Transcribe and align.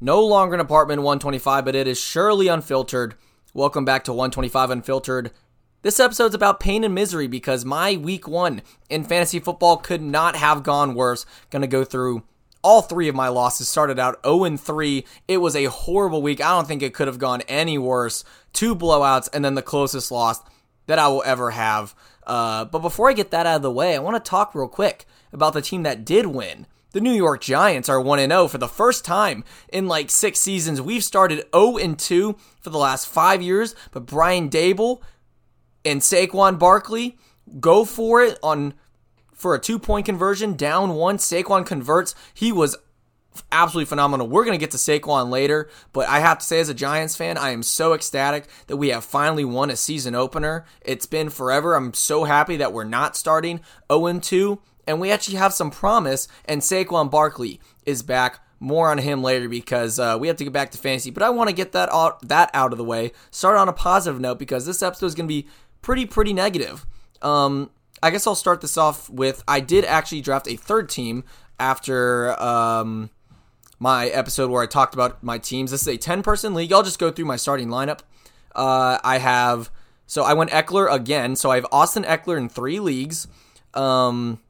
No 0.00 0.22
longer 0.22 0.54
an 0.54 0.60
apartment 0.60 1.00
125, 1.00 1.64
but 1.64 1.74
it 1.74 1.88
is 1.88 1.98
surely 1.98 2.48
unfiltered. 2.48 3.14
Welcome 3.54 3.86
back 3.86 4.04
to 4.04 4.12
125 4.12 4.70
Unfiltered. 4.70 5.30
This 5.80 5.98
episode's 5.98 6.34
about 6.34 6.60
pain 6.60 6.84
and 6.84 6.94
misery 6.94 7.26
because 7.26 7.64
my 7.64 7.96
week 7.96 8.28
one 8.28 8.60
in 8.90 9.04
fantasy 9.04 9.38
football 9.38 9.78
could 9.78 10.02
not 10.02 10.36
have 10.36 10.62
gone 10.62 10.94
worse. 10.94 11.24
Gonna 11.48 11.66
go 11.66 11.82
through 11.82 12.24
all 12.60 12.82
three 12.82 13.08
of 13.08 13.14
my 13.14 13.28
losses. 13.28 13.70
Started 13.70 13.98
out 13.98 14.20
0 14.22 14.58
3. 14.58 15.06
It 15.28 15.38
was 15.38 15.56
a 15.56 15.64
horrible 15.64 16.20
week. 16.20 16.42
I 16.42 16.50
don't 16.50 16.68
think 16.68 16.82
it 16.82 16.92
could 16.92 17.06
have 17.06 17.18
gone 17.18 17.40
any 17.48 17.78
worse. 17.78 18.22
Two 18.52 18.76
blowouts, 18.76 19.30
and 19.32 19.42
then 19.42 19.54
the 19.54 19.62
closest 19.62 20.10
loss 20.10 20.42
that 20.88 20.98
I 20.98 21.08
will 21.08 21.22
ever 21.24 21.52
have. 21.52 21.94
Uh, 22.26 22.66
but 22.66 22.80
before 22.80 23.08
I 23.08 23.14
get 23.14 23.30
that 23.30 23.46
out 23.46 23.56
of 23.56 23.62
the 23.62 23.70
way, 23.70 23.96
I 23.96 24.00
want 24.00 24.22
to 24.22 24.28
talk 24.28 24.54
real 24.54 24.68
quick 24.68 25.06
about 25.32 25.54
the 25.54 25.62
team 25.62 25.84
that 25.84 26.04
did 26.04 26.26
win. 26.26 26.66
The 26.96 27.02
New 27.02 27.12
York 27.12 27.42
Giants 27.42 27.90
are 27.90 28.00
1 28.00 28.20
0 28.20 28.48
for 28.48 28.56
the 28.56 28.66
first 28.66 29.04
time 29.04 29.44
in 29.70 29.86
like 29.86 30.08
six 30.08 30.38
seasons. 30.38 30.80
We've 30.80 31.04
started 31.04 31.44
0 31.54 31.94
2 31.94 32.36
for 32.58 32.70
the 32.70 32.78
last 32.78 33.06
five 33.06 33.42
years, 33.42 33.74
but 33.90 34.06
Brian 34.06 34.48
Daboll 34.48 35.02
and 35.84 36.00
Saquon 36.00 36.58
Barkley 36.58 37.18
go 37.60 37.84
for 37.84 38.22
it 38.22 38.38
on 38.42 38.72
for 39.34 39.54
a 39.54 39.60
two 39.60 39.78
point 39.78 40.06
conversion, 40.06 40.54
down 40.54 40.94
one. 40.94 41.18
Saquon 41.18 41.66
converts. 41.66 42.14
He 42.32 42.50
was 42.50 42.78
absolutely 43.52 43.90
phenomenal. 43.90 44.26
We're 44.26 44.46
going 44.46 44.58
to 44.58 44.62
get 44.62 44.70
to 44.70 44.78
Saquon 44.78 45.28
later, 45.28 45.68
but 45.92 46.08
I 46.08 46.20
have 46.20 46.38
to 46.38 46.46
say, 46.46 46.60
as 46.60 46.70
a 46.70 46.74
Giants 46.74 47.14
fan, 47.14 47.36
I 47.36 47.50
am 47.50 47.62
so 47.62 47.92
ecstatic 47.92 48.46
that 48.68 48.78
we 48.78 48.88
have 48.88 49.04
finally 49.04 49.44
won 49.44 49.68
a 49.68 49.76
season 49.76 50.14
opener. 50.14 50.64
It's 50.80 51.04
been 51.04 51.28
forever. 51.28 51.74
I'm 51.74 51.92
so 51.92 52.24
happy 52.24 52.56
that 52.56 52.72
we're 52.72 52.84
not 52.84 53.16
starting 53.16 53.60
0 53.92 54.20
2 54.20 54.62
and 54.86 55.00
we 55.00 55.10
actually 55.10 55.36
have 55.36 55.52
some 55.52 55.70
promise. 55.70 56.28
And 56.44 56.60
Saquon 56.60 57.10
Barkley 57.10 57.60
is 57.84 58.02
back. 58.02 58.40
More 58.58 58.90
on 58.90 58.96
him 58.96 59.22
later 59.22 59.50
because 59.50 59.98
uh, 59.98 60.16
we 60.18 60.28
have 60.28 60.38
to 60.38 60.44
get 60.44 60.52
back 60.52 60.70
to 60.70 60.78
fantasy. 60.78 61.10
But 61.10 61.22
I 61.22 61.28
want 61.28 61.50
to 61.50 61.54
get 61.54 61.72
that 61.72 61.90
out, 61.92 62.26
that 62.26 62.50
out 62.54 62.72
of 62.72 62.78
the 62.78 62.84
way. 62.84 63.12
Start 63.30 63.58
on 63.58 63.68
a 63.68 63.72
positive 63.72 64.18
note 64.18 64.38
because 64.38 64.64
this 64.64 64.82
episode 64.82 65.06
is 65.06 65.14
going 65.14 65.26
to 65.26 65.34
be 65.34 65.46
pretty 65.82 66.06
pretty 66.06 66.32
negative. 66.32 66.86
Um, 67.20 67.70
I 68.02 68.10
guess 68.10 68.26
I'll 68.26 68.34
start 68.34 68.62
this 68.62 68.78
off 68.78 69.10
with 69.10 69.44
I 69.46 69.60
did 69.60 69.84
actually 69.84 70.22
draft 70.22 70.48
a 70.48 70.56
third 70.56 70.88
team 70.88 71.24
after 71.58 72.40
um, 72.40 73.10
my 73.78 74.06
episode 74.08 74.50
where 74.50 74.62
I 74.62 74.66
talked 74.66 74.94
about 74.94 75.22
my 75.22 75.38
teams. 75.38 75.70
This 75.70 75.82
is 75.82 75.88
a 75.88 75.96
10 75.96 76.22
person 76.22 76.54
league. 76.54 76.72
I'll 76.72 76.82
just 76.82 76.98
go 76.98 77.10
through 77.10 77.26
my 77.26 77.36
starting 77.36 77.68
lineup. 77.68 78.00
Uh, 78.54 78.98
I 79.04 79.18
have, 79.18 79.70
so 80.06 80.22
I 80.22 80.32
went 80.32 80.50
Ekeler 80.50 80.90
again. 80.90 81.36
So 81.36 81.50
I 81.50 81.56
have 81.56 81.66
Austin 81.70 82.04
Ekeler 82.04 82.38
in 82.38 82.48
three 82.48 82.80
leagues. 82.80 83.28
Um, 83.74 84.40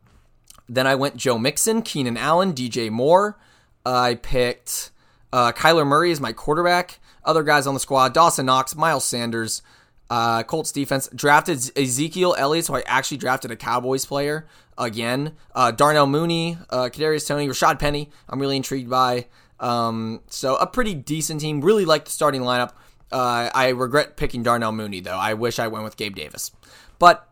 then 0.69 0.87
I 0.87 0.95
went 0.95 1.17
Joe 1.17 1.39
Mixon, 1.39 1.83
Keenan 1.83 2.17
Allen, 2.17 2.53
DJ 2.53 2.91
Moore. 2.91 3.39
I 3.85 4.17
picked 4.17 4.91
uh, 5.33 5.53
Kyler 5.53 5.87
Murray 5.87 6.11
as 6.11 6.21
my 6.21 6.33
quarterback. 6.33 6.99
Other 7.25 7.43
guys 7.43 7.67
on 7.67 7.75
the 7.75 7.81
squad: 7.81 8.15
Dawson 8.15 8.47
Knox, 8.47 8.75
Miles 8.75 9.05
Sanders, 9.05 9.63
uh, 10.11 10.43
Colts 10.43 10.73
defense. 10.73 11.09
Drafted 11.15 11.71
Ezekiel 11.77 12.35
Elliott, 12.37 12.67
so 12.67 12.75
I 12.75 12.83
actually 12.87 13.19
drafted 13.19 13.51
a 13.51 13.57
Cowboys 13.57 14.05
player 14.05 14.47
again. 14.79 15.37
Uh, 15.55 15.71
Darnell 15.71 16.07
Mooney, 16.07 16.59
uh, 16.71 16.85
Kadarius 16.85 17.27
Toney, 17.27 17.49
Rashad 17.49 17.79
Penny. 17.79 18.11
I'm 18.29 18.41
really 18.41 18.57
intrigued 18.57 18.91
by. 18.91 19.27
Um, 19.59 20.21
so 20.29 20.57
a 20.57 20.67
pretty 20.67 20.95
decent 20.95 21.41
team. 21.41 21.61
Really 21.61 21.85
like 21.85 22.05
the 22.05 22.11
starting 22.11 22.43
lineup. 22.43 22.73
Uh, 23.11 23.51
I 23.55 23.69
regret 23.69 24.17
picking 24.17 24.43
Darnell 24.43 24.73
Mooney 24.73 25.01
though. 25.01 25.17
I 25.17 25.35
wish 25.35 25.59
I 25.59 25.69
went 25.69 25.85
with 25.85 25.97
Gabe 25.97 26.17
Davis. 26.17 26.51
But 26.99 27.29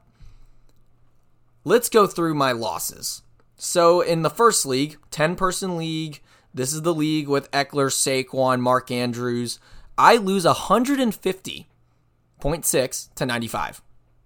let's 1.64 1.88
go 1.88 2.06
through 2.06 2.34
my 2.34 2.52
losses. 2.52 3.22
So 3.56 4.00
in 4.00 4.22
the 4.22 4.30
first 4.30 4.64
league, 4.66 4.98
10 5.10 5.34
person 5.36 5.76
league, 5.76 6.22
this 6.52 6.72
is 6.72 6.82
the 6.82 6.94
league 6.94 7.28
with 7.28 7.50
Ekeler, 7.50 7.90
Saquon, 7.90 8.60
Mark 8.60 8.90
Andrews. 8.90 9.58
I 9.98 10.16
lose 10.16 10.44
150.6 10.44 13.14
to 13.14 13.26
95. 13.26 13.82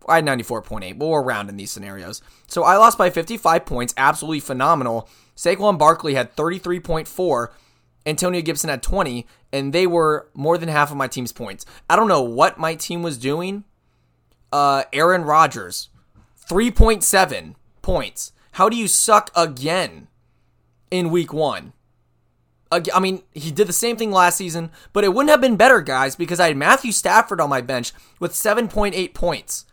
I 0.08 0.16
had 0.16 0.24
94.8, 0.24 0.98
but 0.98 1.06
we're 1.06 1.22
around 1.22 1.50
in 1.50 1.56
these 1.56 1.70
scenarios. 1.70 2.22
So 2.46 2.64
I 2.64 2.76
lost 2.76 2.98
by 2.98 3.10
55 3.10 3.66
points, 3.66 3.94
absolutely 3.96 4.40
phenomenal. 4.40 5.08
Saquon 5.36 5.78
Barkley 5.78 6.14
had 6.14 6.34
33.4, 6.34 7.48
Antonio 8.06 8.40
Gibson 8.40 8.70
had 8.70 8.82
20, 8.82 9.26
and 9.52 9.72
they 9.72 9.86
were 9.86 10.28
more 10.34 10.56
than 10.56 10.70
half 10.70 10.90
of 10.90 10.96
my 10.96 11.08
team's 11.08 11.32
points. 11.32 11.66
I 11.90 11.96
don't 11.96 12.08
know 12.08 12.22
what 12.22 12.58
my 12.58 12.74
team 12.74 13.02
was 13.02 13.18
doing. 13.18 13.64
Uh, 14.50 14.84
Aaron 14.94 15.22
Rodgers, 15.22 15.90
3.7 16.48 17.54
points. 17.82 18.32
How 18.52 18.68
do 18.68 18.76
you 18.76 18.88
suck 18.88 19.30
again 19.36 20.08
in 20.90 21.10
week 21.10 21.32
one? 21.32 21.72
I 22.70 23.00
mean, 23.00 23.22
he 23.32 23.50
did 23.50 23.66
the 23.66 23.72
same 23.72 23.96
thing 23.96 24.10
last 24.10 24.36
season, 24.36 24.70
but 24.92 25.02
it 25.02 25.14
wouldn't 25.14 25.30
have 25.30 25.40
been 25.40 25.56
better, 25.56 25.80
guys, 25.80 26.16
because 26.16 26.38
I 26.38 26.48
had 26.48 26.56
Matthew 26.56 26.92
Stafford 26.92 27.40
on 27.40 27.48
my 27.48 27.62
bench 27.62 27.92
with 28.20 28.32
7.8 28.32 29.14
points. 29.14 29.64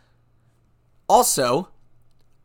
Also, 1.08 1.68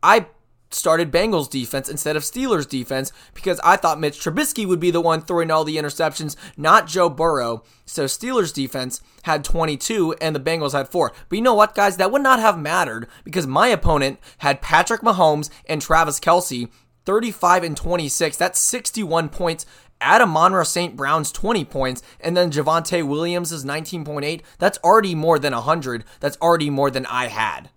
I 0.02 0.26
started 0.74 1.12
Bengals 1.12 1.50
defense 1.50 1.88
instead 1.88 2.16
of 2.16 2.22
Steelers 2.22 2.68
defense 2.68 3.12
because 3.34 3.60
I 3.64 3.76
thought 3.76 4.00
Mitch 4.00 4.18
Trubisky 4.20 4.66
would 4.66 4.80
be 4.80 4.90
the 4.90 5.00
one 5.00 5.20
throwing 5.20 5.50
all 5.50 5.64
the 5.64 5.76
interceptions, 5.76 6.36
not 6.56 6.86
Joe 6.86 7.08
Burrow. 7.08 7.62
So 7.84 8.04
Steelers 8.04 8.52
defense 8.52 9.00
had 9.22 9.44
22 9.44 10.14
and 10.20 10.34
the 10.34 10.40
Bengals 10.40 10.72
had 10.72 10.88
4. 10.88 11.12
But 11.28 11.36
you 11.36 11.42
know 11.42 11.54
what, 11.54 11.74
guys? 11.74 11.96
That 11.96 12.12
would 12.12 12.22
not 12.22 12.40
have 12.40 12.58
mattered 12.58 13.08
because 13.24 13.46
my 13.46 13.68
opponent 13.68 14.18
had 14.38 14.62
Patrick 14.62 15.02
Mahomes 15.02 15.50
and 15.66 15.80
Travis 15.80 16.20
Kelce 16.20 16.68
35 17.04 17.64
and 17.64 17.76
26. 17.76 18.36
That's 18.36 18.60
61 18.60 19.28
points. 19.28 19.66
Amon-Ra 20.02 20.64
St. 20.64 20.96
Brown's 20.96 21.30
20 21.30 21.64
points, 21.64 22.02
and 22.18 22.36
then 22.36 22.50
Javonte 22.50 23.06
Williams 23.06 23.52
is 23.52 23.64
19.8. 23.64 24.40
That's 24.58 24.78
already 24.78 25.14
more 25.14 25.38
than 25.38 25.52
100. 25.52 26.04
That's 26.18 26.36
already 26.38 26.70
more 26.70 26.90
than 26.90 27.06
I 27.06 27.28
had. 27.28 27.70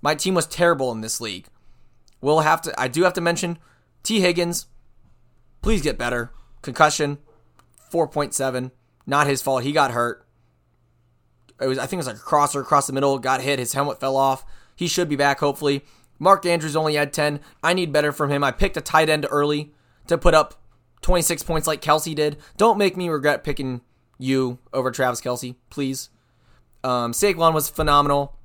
My 0.00 0.14
team 0.14 0.34
was 0.34 0.46
terrible 0.46 0.92
in 0.92 1.00
this 1.00 1.20
league. 1.20 1.46
We'll 2.22 2.40
have 2.40 2.62
to. 2.62 2.80
I 2.80 2.88
do 2.88 3.02
have 3.02 3.12
to 3.14 3.20
mention 3.20 3.58
Tee 4.02 4.20
Higgins. 4.20 4.66
Please 5.60 5.82
get 5.82 5.98
better. 5.98 6.30
Concussion, 6.62 7.18
four 7.90 8.08
point 8.08 8.32
seven. 8.32 8.70
Not 9.06 9.26
his 9.26 9.42
fault. 9.42 9.64
He 9.64 9.72
got 9.72 9.90
hurt. 9.90 10.26
It 11.60 11.66
was. 11.66 11.78
I 11.78 11.82
think 11.82 11.94
it 11.94 11.98
was 11.98 12.06
like 12.06 12.16
a 12.16 12.20
crosser 12.20 12.60
across 12.60 12.86
the 12.86 12.92
middle. 12.94 13.18
Got 13.18 13.42
hit. 13.42 13.58
His 13.58 13.74
helmet 13.74 14.00
fell 14.00 14.16
off. 14.16 14.46
He 14.74 14.86
should 14.86 15.08
be 15.08 15.16
back 15.16 15.40
hopefully. 15.40 15.84
Mark 16.18 16.46
Andrews 16.46 16.76
only 16.76 16.94
had 16.94 17.12
ten. 17.12 17.40
I 17.62 17.74
need 17.74 17.92
better 17.92 18.12
from 18.12 18.30
him. 18.30 18.42
I 18.44 18.52
picked 18.52 18.76
a 18.76 18.80
tight 18.80 19.08
end 19.10 19.26
early 19.28 19.74
to 20.06 20.16
put 20.16 20.34
up 20.34 20.62
26 21.02 21.42
points 21.42 21.66
like 21.66 21.82
Kelce 21.82 22.14
did. 22.14 22.36
Don't 22.56 22.78
make 22.78 22.96
me 22.96 23.08
regret 23.08 23.44
picking 23.44 23.80
you 24.18 24.58
over 24.72 24.90
Travis 24.90 25.20
Kelce, 25.20 25.56
please. 25.68 26.10
Um, 26.84 27.12
Saquon 27.12 27.54
was 27.54 27.68
phenomenal. 27.68 28.36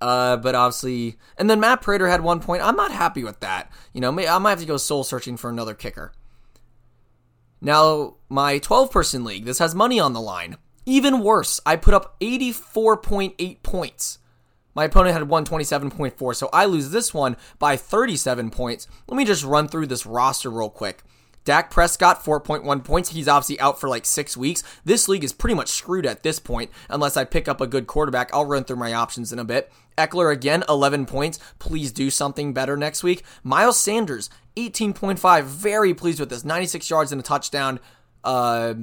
Uh, 0.00 0.36
but 0.36 0.54
obviously, 0.54 1.18
and 1.36 1.50
then 1.50 1.60
Matt 1.60 1.82
Prater 1.82 2.08
had 2.08 2.22
one 2.22 2.40
point. 2.40 2.62
I'm 2.62 2.76
not 2.76 2.92
happy 2.92 3.22
with 3.22 3.40
that. 3.40 3.70
You 3.92 4.00
know, 4.00 4.08
I 4.08 4.38
might 4.38 4.50
have 4.50 4.60
to 4.60 4.66
go 4.66 4.76
soul 4.76 5.04
searching 5.04 5.36
for 5.36 5.50
another 5.50 5.74
kicker. 5.74 6.12
Now, 7.60 8.16
my 8.28 8.58
12 8.58 8.90
person 8.90 9.24
league, 9.24 9.44
this 9.44 9.58
has 9.58 9.74
money 9.74 10.00
on 10.00 10.14
the 10.14 10.20
line. 10.20 10.56
Even 10.86 11.20
worse, 11.20 11.60
I 11.66 11.76
put 11.76 11.92
up 11.94 12.18
84.8 12.20 13.62
points. 13.62 14.18
My 14.74 14.84
opponent 14.84 15.18
had 15.18 15.28
127.4, 15.28 16.36
so 16.36 16.48
I 16.52 16.64
lose 16.64 16.90
this 16.90 17.12
one 17.12 17.36
by 17.58 17.76
37 17.76 18.50
points. 18.50 18.86
Let 19.08 19.16
me 19.16 19.24
just 19.24 19.44
run 19.44 19.68
through 19.68 19.86
this 19.86 20.06
roster 20.06 20.50
real 20.50 20.70
quick. 20.70 21.02
Dak 21.44 21.70
Prescott, 21.70 22.22
4.1 22.22 22.84
points. 22.84 23.10
He's 23.10 23.28
obviously 23.28 23.58
out 23.60 23.80
for 23.80 23.88
like 23.88 24.04
six 24.04 24.36
weeks. 24.36 24.62
This 24.84 25.08
league 25.08 25.24
is 25.24 25.32
pretty 25.32 25.54
much 25.54 25.68
screwed 25.68 26.06
at 26.06 26.22
this 26.22 26.38
point 26.38 26.70
unless 26.88 27.16
I 27.16 27.24
pick 27.24 27.48
up 27.48 27.60
a 27.60 27.66
good 27.66 27.86
quarterback. 27.86 28.30
I'll 28.32 28.44
run 28.44 28.64
through 28.64 28.76
my 28.76 28.92
options 28.92 29.32
in 29.32 29.38
a 29.38 29.44
bit. 29.44 29.72
Ekeler 29.96 30.32
again, 30.32 30.64
11 30.68 31.06
points. 31.06 31.38
Please 31.58 31.92
do 31.92 32.10
something 32.10 32.52
better 32.52 32.76
next 32.76 33.02
week. 33.02 33.24
Miles 33.42 33.78
Sanders, 33.78 34.30
18.5. 34.56 35.44
Very 35.44 35.94
pleased 35.94 36.20
with 36.20 36.30
this. 36.30 36.44
96 36.44 36.88
yards 36.88 37.12
and 37.12 37.20
a 37.20 37.24
touchdown. 37.24 37.80
Uh, 38.22 38.74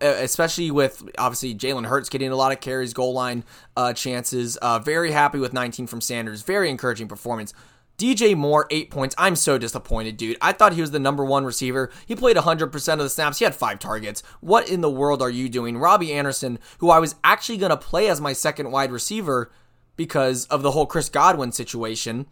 especially 0.00 0.70
with 0.70 1.08
obviously 1.18 1.54
Jalen 1.54 1.86
Hurts 1.86 2.08
getting 2.08 2.30
a 2.30 2.36
lot 2.36 2.52
of 2.52 2.60
carries, 2.60 2.92
goal 2.92 3.12
line 3.12 3.44
uh, 3.76 3.92
chances. 3.92 4.56
Uh, 4.56 4.78
very 4.78 5.12
happy 5.12 5.38
with 5.38 5.52
19 5.52 5.86
from 5.86 6.00
Sanders. 6.00 6.42
Very 6.42 6.70
encouraging 6.70 7.08
performance. 7.08 7.52
DJ 7.98 8.36
Moore, 8.36 8.66
eight 8.70 8.90
points. 8.90 9.14
I'm 9.16 9.36
so 9.36 9.58
disappointed, 9.58 10.16
dude. 10.16 10.36
I 10.40 10.52
thought 10.52 10.74
he 10.74 10.80
was 10.80 10.90
the 10.90 10.98
number 10.98 11.24
one 11.24 11.44
receiver. 11.44 11.90
He 12.06 12.14
played 12.14 12.36
100% 12.36 12.92
of 12.92 12.98
the 12.98 13.08
snaps. 13.08 13.38
He 13.38 13.44
had 13.44 13.54
five 13.54 13.78
targets. 13.78 14.22
What 14.40 14.68
in 14.68 14.82
the 14.82 14.90
world 14.90 15.22
are 15.22 15.30
you 15.30 15.48
doing? 15.48 15.78
Robbie 15.78 16.12
Anderson, 16.12 16.58
who 16.78 16.90
I 16.90 16.98
was 16.98 17.14
actually 17.24 17.58
going 17.58 17.70
to 17.70 17.76
play 17.76 18.08
as 18.08 18.20
my 18.20 18.32
second 18.32 18.70
wide 18.70 18.92
receiver 18.92 19.50
because 19.96 20.46
of 20.46 20.62
the 20.62 20.72
whole 20.72 20.86
Chris 20.86 21.08
Godwin 21.08 21.52
situation, 21.52 22.26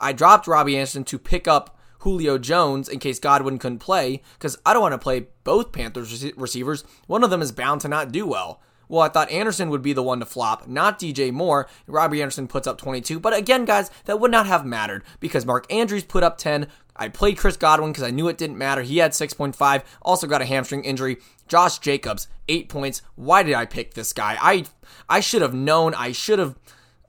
I 0.00 0.12
dropped 0.12 0.46
Robbie 0.46 0.76
Anderson 0.76 1.04
to 1.04 1.18
pick 1.18 1.46
up 1.46 1.78
Julio 1.98 2.38
Jones 2.38 2.88
in 2.88 2.98
case 2.98 3.18
Godwin 3.18 3.58
couldn't 3.58 3.78
play 3.78 4.22
because 4.34 4.58
I 4.64 4.72
don't 4.72 4.82
want 4.82 4.92
to 4.92 4.98
play 4.98 5.26
both 5.42 5.72
Panthers 5.72 6.32
receivers. 6.36 6.84
One 7.06 7.24
of 7.24 7.30
them 7.30 7.42
is 7.42 7.52
bound 7.52 7.80
to 7.82 7.88
not 7.88 8.12
do 8.12 8.26
well. 8.26 8.60
Well, 8.88 9.02
I 9.02 9.08
thought 9.08 9.30
Anderson 9.30 9.70
would 9.70 9.82
be 9.82 9.92
the 9.92 10.02
one 10.02 10.20
to 10.20 10.26
flop, 10.26 10.66
not 10.66 10.98
DJ 10.98 11.32
Moore. 11.32 11.68
Robbie 11.86 12.22
Anderson 12.22 12.48
puts 12.48 12.66
up 12.66 12.78
22. 12.78 13.18
But 13.18 13.34
again, 13.34 13.64
guys, 13.64 13.90
that 14.04 14.20
would 14.20 14.30
not 14.30 14.46
have 14.46 14.64
mattered 14.64 15.04
because 15.20 15.46
Mark 15.46 15.72
Andrews 15.72 16.04
put 16.04 16.22
up 16.22 16.38
10. 16.38 16.68
I 16.96 17.08
played 17.08 17.38
Chris 17.38 17.56
Godwin 17.56 17.90
because 17.92 18.04
I 18.04 18.10
knew 18.10 18.28
it 18.28 18.38
didn't 18.38 18.58
matter. 18.58 18.82
He 18.82 18.98
had 18.98 19.12
6.5, 19.12 19.82
also 20.02 20.26
got 20.26 20.42
a 20.42 20.46
hamstring 20.46 20.84
injury. 20.84 21.16
Josh 21.48 21.78
Jacobs, 21.78 22.28
eight 22.48 22.68
points. 22.68 23.02
Why 23.16 23.42
did 23.42 23.54
I 23.54 23.66
pick 23.66 23.94
this 23.94 24.12
guy? 24.12 24.38
I 24.40 24.64
I 25.08 25.20
should 25.20 25.42
have 25.42 25.54
known. 25.54 25.94
I 25.94 26.12
should 26.12 26.38
have. 26.38 26.56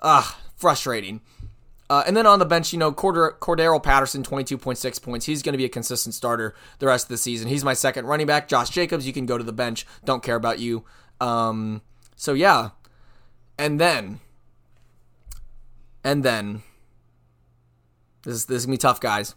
Ugh, 0.01 0.35
frustrating. 0.55 1.21
Uh, 1.87 2.03
and 2.07 2.17
then 2.17 2.25
on 2.25 2.39
the 2.39 2.45
bench, 2.45 2.73
you 2.73 2.79
know, 2.79 2.91
Corder- 2.91 3.37
Cordarrelle 3.39 3.81
Patterson, 3.81 4.23
22.6 4.23 5.01
points. 5.01 5.25
He's 5.25 5.43
going 5.43 5.53
to 5.53 5.57
be 5.57 5.65
a 5.65 5.69
consistent 5.69 6.15
starter 6.15 6.55
the 6.79 6.87
rest 6.87 7.05
of 7.05 7.09
the 7.09 7.17
season. 7.17 7.47
He's 7.47 7.63
my 7.63 7.75
second 7.75 8.07
running 8.07 8.25
back. 8.25 8.47
Josh 8.47 8.71
Jacobs, 8.71 9.05
you 9.05 9.13
can 9.13 9.27
go 9.27 9.37
to 9.37 9.43
the 9.43 9.53
bench. 9.53 9.85
Don't 10.03 10.23
care 10.23 10.35
about 10.35 10.57
you. 10.57 10.83
Um, 11.19 11.81
so, 12.15 12.33
yeah. 12.33 12.69
And 13.57 13.79
then, 13.79 14.19
and 16.03 16.23
then, 16.23 16.63
this, 18.23 18.35
is, 18.35 18.45
this 18.45 18.57
is 18.57 18.65
to 18.65 18.71
be 18.71 18.77
tough, 18.77 18.99
guys. 18.99 19.35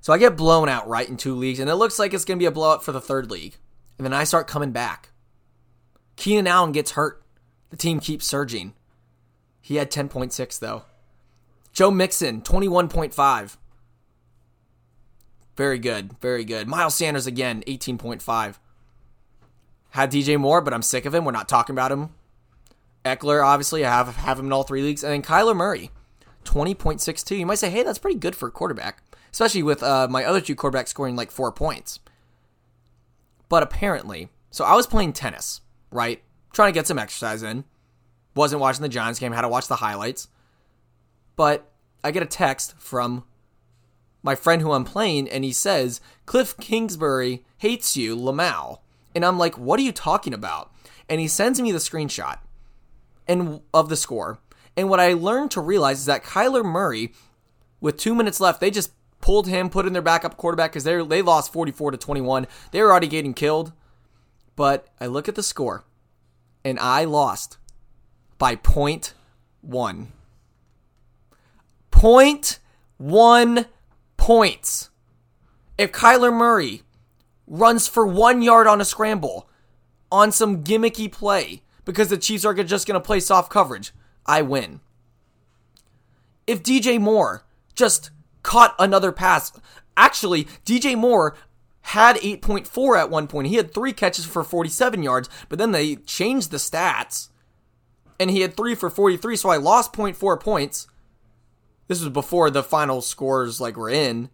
So 0.00 0.12
I 0.12 0.18
get 0.18 0.36
blown 0.36 0.68
out 0.68 0.88
right 0.88 1.08
in 1.08 1.16
two 1.16 1.34
leagues, 1.34 1.58
and 1.58 1.68
it 1.68 1.74
looks 1.74 1.98
like 1.98 2.14
it's 2.14 2.24
to 2.24 2.36
be 2.36 2.44
a 2.44 2.50
blowout 2.50 2.84
for 2.84 2.92
the 2.92 3.00
third 3.00 3.30
league. 3.30 3.56
And 3.98 4.04
then 4.04 4.12
I 4.12 4.24
start 4.24 4.46
coming 4.46 4.72
back. 4.72 5.10
Keenan 6.16 6.46
Allen 6.46 6.72
gets 6.72 6.92
hurt. 6.92 7.22
The 7.70 7.76
team 7.76 8.00
keeps 8.00 8.26
surging. 8.26 8.74
He 9.60 9.76
had 9.76 9.90
10.6, 9.90 10.58
though. 10.60 10.84
Joe 11.72 11.90
Mixon, 11.90 12.40
21.5. 12.40 13.56
Very 15.56 15.78
good. 15.78 16.18
Very 16.20 16.44
good. 16.44 16.68
Miles 16.68 16.94
Sanders 16.94 17.26
again, 17.26 17.62
18.5. 17.66 18.58
Had 19.96 20.12
DJ 20.12 20.38
Moore, 20.38 20.60
but 20.60 20.74
I'm 20.74 20.82
sick 20.82 21.06
of 21.06 21.14
him. 21.14 21.24
We're 21.24 21.32
not 21.32 21.48
talking 21.48 21.74
about 21.74 21.90
him. 21.90 22.10
Ekeler, 23.06 23.42
obviously, 23.42 23.82
I 23.82 23.88
have, 23.88 24.14
have 24.16 24.38
him 24.38 24.44
in 24.44 24.52
all 24.52 24.62
three 24.62 24.82
leagues. 24.82 25.02
And 25.02 25.10
then 25.10 25.22
Kyler 25.22 25.56
Murray, 25.56 25.90
20.62. 26.44 27.38
You 27.38 27.46
might 27.46 27.54
say, 27.54 27.70
hey, 27.70 27.82
that's 27.82 27.98
pretty 27.98 28.18
good 28.18 28.36
for 28.36 28.46
a 28.46 28.50
quarterback, 28.52 29.02
especially 29.32 29.62
with 29.62 29.82
uh, 29.82 30.06
my 30.10 30.22
other 30.22 30.42
two 30.42 30.54
quarterbacks 30.54 30.88
scoring 30.88 31.16
like 31.16 31.30
four 31.30 31.50
points. 31.50 31.98
But 33.48 33.62
apparently, 33.62 34.28
so 34.50 34.66
I 34.66 34.74
was 34.74 34.86
playing 34.86 35.14
tennis, 35.14 35.62
right? 35.90 36.22
Trying 36.52 36.74
to 36.74 36.78
get 36.78 36.86
some 36.86 36.98
exercise 36.98 37.42
in. 37.42 37.64
Wasn't 38.34 38.60
watching 38.60 38.82
the 38.82 38.90
Giants 38.90 39.18
game, 39.18 39.32
had 39.32 39.40
to 39.40 39.48
watch 39.48 39.66
the 39.66 39.76
highlights. 39.76 40.28
But 41.36 41.72
I 42.04 42.10
get 42.10 42.22
a 42.22 42.26
text 42.26 42.74
from 42.76 43.24
my 44.22 44.34
friend 44.34 44.60
who 44.60 44.72
I'm 44.72 44.84
playing, 44.84 45.26
and 45.30 45.42
he 45.42 45.52
says, 45.52 46.02
Kliff 46.26 46.60
Kingsbury 46.60 47.46
hates 47.56 47.96
you, 47.96 48.14
Lamau. 48.14 48.80
And 49.16 49.24
I'm 49.24 49.38
like, 49.38 49.56
what 49.56 49.80
are 49.80 49.82
you 49.82 49.92
talking 49.92 50.34
about? 50.34 50.70
And 51.08 51.22
he 51.22 51.26
sends 51.26 51.58
me 51.58 51.72
the 51.72 51.78
screenshot 51.78 52.36
and 53.26 53.62
of 53.72 53.88
the 53.88 53.96
score. 53.96 54.40
And 54.76 54.90
what 54.90 55.00
I 55.00 55.14
learned 55.14 55.52
to 55.52 55.62
realize 55.62 56.00
is 56.00 56.04
that 56.04 56.22
Kyler 56.22 56.62
Murray, 56.62 57.14
with 57.80 57.96
two 57.96 58.14
minutes 58.14 58.40
left, 58.40 58.60
they 58.60 58.70
just 58.70 58.92
pulled 59.22 59.48
him, 59.48 59.70
put 59.70 59.86
in 59.86 59.94
their 59.94 60.02
backup 60.02 60.36
quarterback 60.36 60.72
because 60.72 60.84
they 60.84 61.02
they 61.02 61.22
lost 61.22 61.50
44 61.50 61.92
to 61.92 61.96
21. 61.96 62.46
They 62.72 62.82
were 62.82 62.90
already 62.90 63.06
getting 63.06 63.32
killed. 63.32 63.72
But 64.54 64.86
I 65.00 65.06
look 65.06 65.28
at 65.28 65.34
the 65.34 65.42
score, 65.42 65.84
and 66.62 66.78
I 66.78 67.04
lost 67.04 67.56
by 68.36 68.54
point 68.54 69.14
one. 69.62 70.12
0.1 71.90 73.66
points. 74.18 74.90
If 75.78 75.92
Kyler 75.92 76.32
Murray 76.32 76.82
runs 77.46 77.88
for 77.88 78.06
one 78.06 78.42
yard 78.42 78.66
on 78.66 78.80
a 78.80 78.84
scramble 78.84 79.48
on 80.10 80.32
some 80.32 80.62
gimmicky 80.64 81.10
play 81.10 81.62
because 81.84 82.08
the 82.08 82.18
Chiefs 82.18 82.44
are 82.44 82.54
just 82.54 82.86
going 82.86 83.00
to 83.00 83.04
play 83.04 83.20
soft 83.20 83.50
coverage, 83.50 83.92
I 84.26 84.42
win. 84.42 84.80
If 86.46 86.62
DJ 86.62 87.00
Moore 87.00 87.44
just 87.74 88.10
caught 88.42 88.74
another 88.78 89.12
pass, 89.12 89.52
actually, 89.96 90.44
DJ 90.64 90.96
Moore 90.96 91.36
had 91.82 92.16
8.4 92.16 92.98
at 92.98 93.10
one 93.10 93.28
point. 93.28 93.48
He 93.48 93.56
had 93.56 93.72
three 93.72 93.92
catches 93.92 94.24
for 94.24 94.42
47 94.42 95.02
yards, 95.02 95.28
but 95.48 95.58
then 95.58 95.72
they 95.72 95.96
changed 95.96 96.50
the 96.50 96.56
stats 96.56 97.28
and 98.18 98.30
he 98.30 98.40
had 98.40 98.56
three 98.56 98.74
for 98.74 98.90
43, 98.90 99.36
so 99.36 99.50
I 99.50 99.56
lost 99.56 99.92
0.4 99.92 100.40
points. 100.40 100.86
This 101.88 102.00
was 102.00 102.08
before 102.08 102.50
the 102.50 102.62
final 102.62 103.00
scores 103.00 103.60
like 103.60 103.76
were 103.76 103.90
in. 103.90 104.30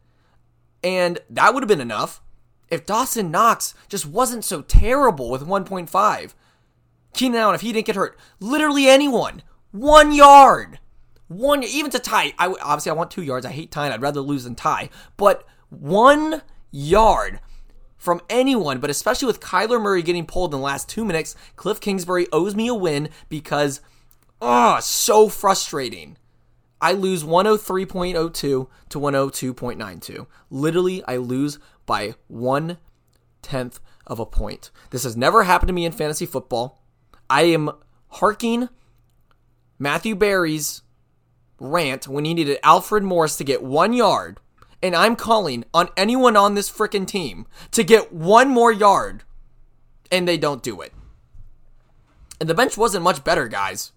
And 0.82 1.19
that 1.29 1.53
would 1.53 1.62
have 1.62 1.69
been 1.69 1.81
enough 1.81 2.23
if 2.73 2.87
Dawson 2.87 3.31
Knox 3.31 3.75
just 3.91 4.07
wasn't 4.07 4.47
so 4.47 4.63
terrible 4.63 5.31
with 5.31 5.47
1.5. 5.47 6.35
Keenan 7.13 7.39
Allen, 7.39 7.55
if 7.55 7.61
he 7.61 7.71
didn't 7.71 7.85
get 7.85 7.97
hurt, 7.97 8.19
literally 8.41 8.89
anyone, 8.89 9.43
one 9.73 10.11
yard, 10.11 10.79
one 11.29 11.63
even 11.63 11.91
to 11.91 11.99
tie. 11.99 12.33
I 12.39 12.47
obviously 12.63 12.91
I 12.91 12.95
want 12.95 13.11
two 13.11 13.23
yards. 13.23 13.45
I 13.45 13.51
hate 13.53 13.71
tying. 13.71 13.93
I'd 13.93 14.01
rather 14.01 14.23
lose 14.23 14.45
than 14.45 14.55
tie. 14.55 14.89
But 15.19 15.47
one 15.69 16.41
yard 16.71 17.41
from 17.99 18.23
anyone, 18.31 18.81
but 18.81 18.89
especially 18.89 19.27
with 19.27 19.41
Kyler 19.41 19.81
Murray 19.81 20.03
getting 20.03 20.25
pulled 20.25 20.55
in 20.55 20.61
the 20.61 20.65
last 20.65 20.89
two 20.89 21.05
minutes, 21.05 21.37
Kliff 21.57 21.79
Kingsbury 21.79 22.27
owes 22.33 22.55
me 22.55 22.69
a 22.69 22.75
win 22.75 23.11
because, 23.29 23.83
oh, 24.41 24.81
so 24.81 25.29
frustrating. 25.29 26.17
I 26.82 26.93
lose 26.93 27.23
103.02 27.23 28.34
to 28.34 28.69
102.92. 28.90 30.26
Literally, 30.50 31.05
I 31.06 31.17
lose 31.17 31.61
by 31.87 32.17
one 32.26 32.79
tenth 33.40 33.79
of 34.05 34.19
a 34.19 34.26
point. 34.26 34.73
This 34.90 35.05
has 35.05 35.17
never 35.17 35.44
happened 35.44 35.69
to 35.69 35.73
me 35.73 35.84
in 35.84 35.93
fantasy 35.93 36.26
football. 36.26 36.82
I 37.31 37.43
am 37.43 37.70
harking 38.08 38.69
Matthew 39.79 40.17
Berry's 40.17 40.82
rant 41.61 42.08
when 42.08 42.25
he 42.25 42.34
needed 42.34 42.58
Alfred 42.64 43.05
Morris 43.05 43.37
to 43.37 43.44
get 43.44 43.62
one 43.62 43.93
yard, 43.93 44.40
and 44.82 44.96
I'm 44.96 45.14
calling 45.14 45.64
on 45.73 45.88
anyone 45.96 46.37
on 46.37 46.55
this 46.55 46.70
freaking 46.70 47.06
team 47.06 47.46
to 47.70 47.85
get 47.85 48.12
one 48.12 48.49
more 48.49 48.73
yard, 48.73 49.23
and 50.11 50.26
they 50.26 50.37
don't 50.37 50.64
do 50.64 50.81
it. 50.81 50.93
And 52.40 52.49
the 52.49 52.55
bench 52.55 52.76
wasn't 52.76 53.05
much 53.05 53.23
better, 53.23 53.46
guys. 53.46 53.93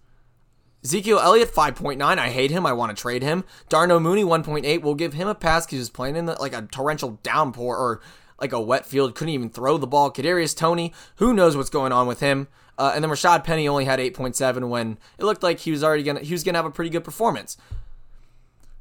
Ezekiel 0.86 1.18
Elliott 1.18 1.52
5.9. 1.52 2.00
I 2.00 2.28
hate 2.28 2.52
him. 2.52 2.64
I 2.64 2.72
want 2.72 2.96
to 2.96 3.00
trade 3.00 3.24
him. 3.24 3.42
Darnell 3.68 3.98
Mooney 3.98 4.22
1.8. 4.22 4.82
We'll 4.82 4.94
give 4.94 5.14
him 5.14 5.26
a 5.26 5.34
pass 5.34 5.66
because 5.66 5.78
he's 5.78 5.90
playing 5.90 6.14
in 6.14 6.26
the, 6.26 6.34
like 6.34 6.52
a 6.52 6.62
torrential 6.62 7.18
downpour 7.24 7.76
or 7.76 8.00
like 8.40 8.52
a 8.52 8.60
wet 8.60 8.86
field. 8.86 9.16
Couldn't 9.16 9.34
even 9.34 9.50
throw 9.50 9.78
the 9.78 9.88
ball. 9.88 10.12
Kadarius 10.12 10.56
Toney. 10.56 10.92
Who 11.16 11.34
knows 11.34 11.56
what's 11.56 11.70
going 11.70 11.90
on 11.90 12.06
with 12.06 12.20
him? 12.20 12.46
Uh, 12.78 12.92
and 12.94 13.02
then 13.02 13.10
Rashad 13.10 13.42
Penny 13.42 13.66
only 13.66 13.84
had 13.84 13.98
8.7 13.98 14.68
when 14.68 14.96
it 15.18 15.24
looked 15.24 15.42
like 15.42 15.58
he 15.58 15.72
was 15.72 15.82
already 15.82 16.04
gonna 16.04 16.20
he 16.20 16.32
was 16.32 16.44
gonna 16.44 16.58
have 16.58 16.66
a 16.66 16.70
pretty 16.70 16.90
good 16.90 17.02
performance. 17.02 17.56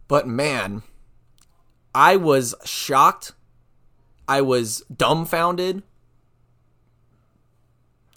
But 0.07 0.27
man, 0.27 0.83
I 1.95 2.17
was 2.17 2.53
shocked. 2.65 3.31
I 4.27 4.41
was 4.41 4.83
dumbfounded. 4.95 5.81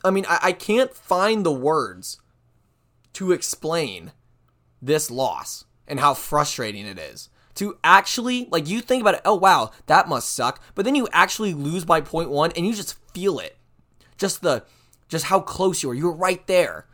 I 0.05 0.11
mean, 0.11 0.27
I, 0.29 0.39
I 0.43 0.53
can't 0.53 0.95
find 0.95 1.47
the 1.47 1.53
words 1.53 2.19
to 3.19 3.33
explain 3.33 4.13
this 4.81 5.11
loss 5.11 5.65
and 5.89 5.99
how 5.99 6.15
frustrating 6.15 6.87
it 6.87 7.01
is. 7.01 7.31
To 7.57 7.77
actually, 7.83 8.47
like, 8.53 8.69
you 8.69 8.81
think 8.81 9.01
about 9.01 9.15
it, 9.15 9.23
oh 9.25 9.35
wow, 9.35 9.73
that 9.87 10.09
must 10.09 10.33
suck. 10.33 10.63
But 10.77 10.85
then 10.85 10.95
you 10.95 11.09
actually 11.13 11.53
lose 11.53 11.85
by 11.85 12.01
point 12.01 12.31
one 12.31 12.53
and 12.53 12.65
you 12.65 12.73
just 12.73 12.95
feel 13.13 13.41
it. 13.41 13.57
Just 14.17 14.43
the, 14.43 14.63
just 15.09 15.25
how 15.25 15.41
close 15.41 15.83
you 15.83 15.91
are. 15.91 15.95
You're 15.95 16.13
right 16.13 16.47
there. 16.47 16.87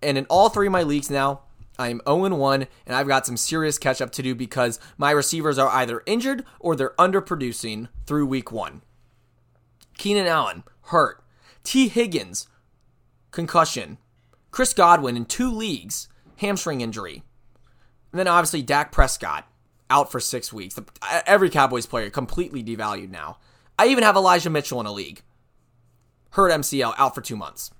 And 0.00 0.16
in 0.16 0.26
all 0.26 0.48
three 0.48 0.68
of 0.68 0.72
my 0.72 0.84
leagues 0.84 1.10
now, 1.10 1.40
I'm 1.76 2.00
0 2.06 2.36
1, 2.36 2.66
and 2.86 2.94
I've 2.94 3.08
got 3.08 3.26
some 3.26 3.36
serious 3.36 3.78
catch 3.78 4.00
up 4.00 4.12
to 4.12 4.22
do 4.22 4.36
because 4.36 4.78
my 4.96 5.10
receivers 5.10 5.58
are 5.58 5.70
either 5.70 6.04
injured 6.06 6.44
or 6.60 6.76
they're 6.76 6.94
underproducing 7.00 7.88
through 8.06 8.26
week 8.26 8.52
one. 8.52 8.82
Keenan 9.98 10.28
Allen, 10.28 10.62
hurt. 10.82 11.24
Tee 11.64 11.88
Higgins, 11.88 12.46
concussion. 13.32 13.98
Chris 14.50 14.72
Godwin 14.72 15.16
in 15.16 15.24
two 15.24 15.50
leagues, 15.50 16.08
hamstring 16.36 16.80
injury. 16.80 17.22
And 18.12 18.18
then 18.18 18.28
obviously 18.28 18.62
Dak 18.62 18.92
Prescott 18.92 19.46
out 19.88 20.10
for 20.10 20.20
six 20.20 20.52
weeks. 20.52 20.78
Every 21.26 21.50
Cowboys 21.50 21.86
player 21.86 22.10
completely 22.10 22.62
devalued 22.62 23.10
now. 23.10 23.38
I 23.78 23.86
even 23.86 24.04
have 24.04 24.16
Elijah 24.16 24.50
Mitchell 24.50 24.80
in 24.80 24.86
a 24.86 24.92
league. 24.92 25.22
Hurt 26.30 26.52
MCL 26.52 26.94
out 26.96 27.14
for 27.14 27.20
two 27.20 27.36
months. 27.36 27.70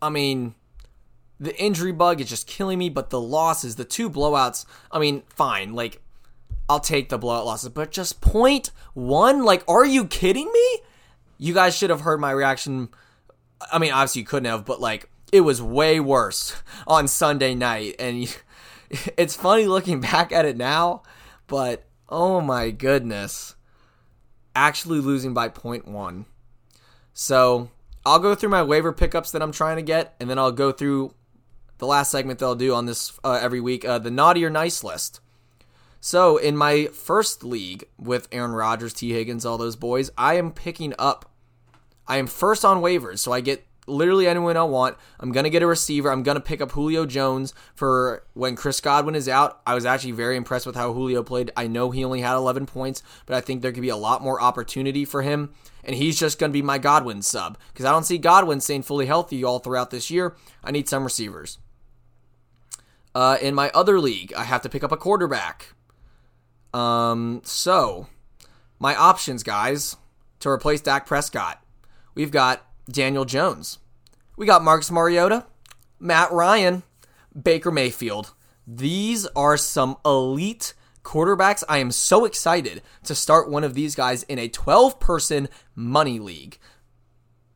I 0.00 0.10
mean, 0.10 0.54
the 1.40 1.56
injury 1.60 1.92
bug 1.92 2.20
is 2.20 2.28
just 2.28 2.46
killing 2.46 2.78
me, 2.78 2.88
but 2.88 3.10
the 3.10 3.20
losses, 3.20 3.76
the 3.76 3.84
two 3.84 4.08
blowouts, 4.08 4.64
I 4.90 4.98
mean, 4.98 5.22
fine. 5.28 5.74
Like, 5.74 6.00
I'll 6.68 6.80
take 6.80 7.08
the 7.08 7.18
blowout 7.18 7.44
losses, 7.44 7.68
but 7.70 7.90
just 7.90 8.20
point 8.20 8.70
one? 8.94 9.44
Like, 9.44 9.64
are 9.68 9.84
you 9.84 10.06
kidding 10.06 10.50
me? 10.52 10.78
You 11.36 11.52
guys 11.52 11.76
should 11.76 11.90
have 11.90 12.02
heard 12.02 12.20
my 12.20 12.30
reaction. 12.30 12.88
I 13.72 13.78
mean, 13.78 13.92
obviously 13.92 14.20
you 14.20 14.26
couldn't 14.26 14.50
have, 14.50 14.64
but 14.64 14.80
like, 14.80 15.10
it 15.34 15.40
was 15.40 15.60
way 15.60 15.98
worse 15.98 16.54
on 16.86 17.08
Sunday 17.08 17.56
night. 17.56 17.96
And 17.98 18.32
it's 19.18 19.34
funny 19.34 19.66
looking 19.66 20.00
back 20.00 20.30
at 20.30 20.44
it 20.44 20.56
now, 20.56 21.02
but 21.48 21.84
oh 22.08 22.40
my 22.40 22.70
goodness. 22.70 23.56
Actually 24.54 25.00
losing 25.00 25.34
by 25.34 25.48
0.1. 25.48 26.26
So 27.12 27.68
I'll 28.06 28.20
go 28.20 28.36
through 28.36 28.50
my 28.50 28.62
waiver 28.62 28.92
pickups 28.92 29.32
that 29.32 29.42
I'm 29.42 29.50
trying 29.50 29.74
to 29.74 29.82
get, 29.82 30.14
and 30.20 30.30
then 30.30 30.38
I'll 30.38 30.52
go 30.52 30.70
through 30.70 31.14
the 31.78 31.86
last 31.88 32.12
segment 32.12 32.38
that 32.38 32.46
I'll 32.46 32.54
do 32.54 32.72
on 32.72 32.86
this 32.86 33.18
uh, 33.24 33.40
every 33.42 33.60
week 33.60 33.84
uh, 33.84 33.98
the 33.98 34.12
naughty 34.12 34.44
or 34.44 34.50
nice 34.50 34.84
list. 34.84 35.18
So 36.00 36.36
in 36.36 36.56
my 36.56 36.86
first 36.86 37.42
league 37.42 37.88
with 37.98 38.28
Aaron 38.30 38.52
Rodgers, 38.52 38.94
Tee 38.94 39.10
Higgins, 39.10 39.44
all 39.44 39.58
those 39.58 39.74
boys, 39.74 40.12
I 40.16 40.34
am 40.34 40.52
picking 40.52 40.94
up 40.96 41.28
I 42.06 42.18
am 42.18 42.26
first 42.26 42.64
on 42.64 42.82
waivers, 42.82 43.18
so 43.20 43.32
I 43.32 43.40
get 43.40 43.66
literally 43.86 44.26
anyone 44.26 44.56
I 44.56 44.62
want. 44.64 44.96
I'm 45.20 45.32
going 45.32 45.44
to 45.44 45.50
get 45.50 45.62
a 45.62 45.66
receiver. 45.66 46.10
I'm 46.10 46.22
going 46.22 46.36
to 46.36 46.40
pick 46.40 46.60
up 46.60 46.72
Julio 46.72 47.06
Jones 47.06 47.54
for 47.74 48.24
when 48.34 48.56
Chris 48.56 48.80
Godwin 48.80 49.14
is 49.14 49.28
out. 49.28 49.60
I 49.66 49.74
was 49.74 49.86
actually 49.86 50.12
very 50.12 50.36
impressed 50.36 50.66
with 50.66 50.76
how 50.76 50.92
Julio 50.92 51.22
played. 51.22 51.50
I 51.56 51.66
know 51.66 51.90
he 51.90 52.04
only 52.04 52.20
had 52.20 52.34
11 52.34 52.66
points, 52.66 53.02
but 53.26 53.36
I 53.36 53.40
think 53.40 53.62
there 53.62 53.72
could 53.72 53.82
be 53.82 53.88
a 53.88 53.96
lot 53.96 54.22
more 54.22 54.40
opportunity 54.40 55.04
for 55.04 55.22
him. 55.22 55.52
And 55.82 55.96
he's 55.96 56.18
just 56.18 56.38
going 56.38 56.50
to 56.50 56.54
be 56.54 56.62
my 56.62 56.78
Godwin 56.78 57.22
sub 57.22 57.58
because 57.72 57.84
I 57.84 57.92
don't 57.92 58.04
see 58.04 58.18
Godwin 58.18 58.60
staying 58.60 58.82
fully 58.82 59.06
healthy 59.06 59.44
all 59.44 59.58
throughout 59.58 59.90
this 59.90 60.10
year. 60.10 60.36
I 60.62 60.70
need 60.70 60.88
some 60.88 61.04
receivers. 61.04 61.58
Uh, 63.14 63.36
in 63.40 63.54
my 63.54 63.70
other 63.74 64.00
league, 64.00 64.32
I 64.34 64.44
have 64.44 64.62
to 64.62 64.68
pick 64.68 64.82
up 64.82 64.90
a 64.90 64.96
quarterback. 64.96 65.74
Um, 66.72 67.42
so 67.44 68.08
my 68.80 68.96
options, 68.96 69.42
guys, 69.42 69.96
to 70.40 70.48
replace 70.48 70.80
Dak 70.80 71.06
Prescott, 71.06 71.62
we've 72.14 72.32
got 72.32 72.66
Daniel 72.90 73.24
Jones. 73.24 73.78
We 74.36 74.46
got 74.46 74.64
Marcus 74.64 74.90
Mariota, 74.90 75.46
Matt 76.00 76.32
Ryan, 76.32 76.82
Baker 77.40 77.70
Mayfield. 77.70 78.34
These 78.66 79.26
are 79.36 79.56
some 79.56 79.96
elite 80.04 80.74
quarterbacks. 81.02 81.62
I 81.68 81.78
am 81.78 81.92
so 81.92 82.24
excited 82.24 82.82
to 83.04 83.14
start 83.14 83.50
one 83.50 83.64
of 83.64 83.74
these 83.74 83.94
guys 83.94 84.22
in 84.24 84.38
a 84.38 84.48
12 84.48 84.98
person 84.98 85.48
money 85.74 86.18
league. 86.18 86.58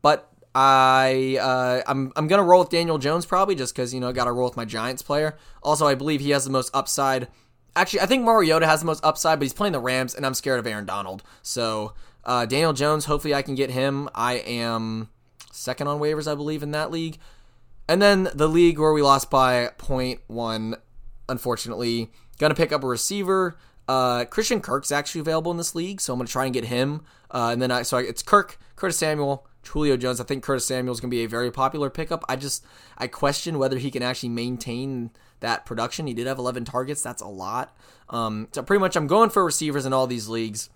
But 0.02 0.30
I 0.54 1.38
uh, 1.40 1.82
I'm 1.87 2.12
I'm 2.16 2.28
gonna 2.28 2.42
roll 2.42 2.61
with 2.61 2.70
Daniel 2.70 2.99
Jones 2.99 3.26
probably 3.26 3.54
just 3.54 3.75
because 3.75 3.92
you 3.92 4.00
know 4.00 4.08
I 4.08 4.12
got 4.12 4.25
to 4.25 4.32
roll 4.32 4.49
with 4.49 4.56
my 4.56 4.64
Giants 4.64 5.02
player. 5.02 5.37
Also, 5.62 5.87
I 5.87 5.94
believe 5.94 6.20
he 6.20 6.30
has 6.30 6.44
the 6.44 6.50
most 6.50 6.70
upside. 6.75 7.28
Actually, 7.76 8.00
I 8.00 8.06
think 8.06 8.25
Mariota 8.25 8.66
has 8.66 8.80
the 8.80 8.87
most 8.87 9.04
upside, 9.04 9.38
but 9.38 9.44
he's 9.44 9.52
playing 9.52 9.73
the 9.73 9.80
Rams, 9.80 10.14
and 10.14 10.26
I'm 10.26 10.35
scared 10.35 10.58
of 10.58 10.66
Aaron 10.66 10.87
Donald. 10.87 11.23
So 11.42 11.94
uh, 12.25 12.47
Daniel 12.47 12.73
Jones, 12.73 13.04
hopefully 13.04 13.35
I 13.35 13.42
can 13.42 13.54
get 13.54 13.70
him. 13.70 14.08
I 14.14 14.35
am 14.35 15.11
second 15.52 15.88
on 15.88 16.00
waivers, 16.00 16.31
I 16.31 16.35
believe, 16.35 16.62
in 16.62 16.71
that 16.73 16.90
league. 16.90 17.19
And 17.88 18.02
then 18.02 18.28
the 18.35 18.49
league 18.49 18.78
where 18.78 18.93
we 18.93 19.02
lost 19.02 19.31
by 19.31 19.71
0.1, 19.78 20.75
unfortunately, 21.28 22.11
gonna 22.38 22.55
pick 22.55 22.73
up 22.73 22.85
a 22.85 22.87
receiver. 22.87 23.57
Uh, 23.88 24.26
Christian 24.26 24.61
Kirk's 24.61 24.93
actually 24.93 25.23
available 25.23 25.50
in 25.50 25.57
this 25.57 25.75
league, 25.75 26.00
so 26.00 26.12
I'm 26.12 26.19
gonna 26.19 26.28
try 26.28 26.45
and 26.45 26.52
get 26.52 26.67
him. 26.67 27.02
Uh, 27.31 27.50
and 27.52 27.62
then 27.62 27.71
I, 27.71 27.83
so 27.83 27.97
I, 27.97 28.02
it's 28.02 28.23
Kirk, 28.23 28.59
Curtis 28.76 28.99
Samuel, 28.99 29.47
Julio 29.67 29.97
Jones. 29.97 30.21
I 30.21 30.25
think 30.25 30.45
Curtis 30.45 30.67
Samuel 30.67 30.93
is 30.93 31.00
gonna 31.00 31.11
be 31.11 31.25
a 31.25 31.28
very 31.28 31.50
popular 31.50 31.88
pickup. 31.88 32.25
I 32.28 32.37
just 32.37 32.64
I 32.99 33.07
question 33.07 33.59
whether 33.59 33.78
he 33.78 33.90
can 33.90 34.02
actually 34.02 34.31
maintain 34.31 35.11
that 35.40 35.64
production. 35.64 36.07
He 36.07 36.14
did 36.14 36.26
have 36.26 36.38
11 36.38 36.64
targets. 36.64 37.02
That's 37.02 37.23
a 37.23 37.28
lot. 37.28 37.76
Um, 38.11 38.49
so 38.52 38.62
pretty 38.62 38.81
much 38.81 38.97
I'm 38.97 39.07
going 39.07 39.31
for 39.31 39.45
receivers 39.45 39.87
in 39.87 39.93
all 39.93 40.07
these 40.07 40.28
leagues. 40.28 40.69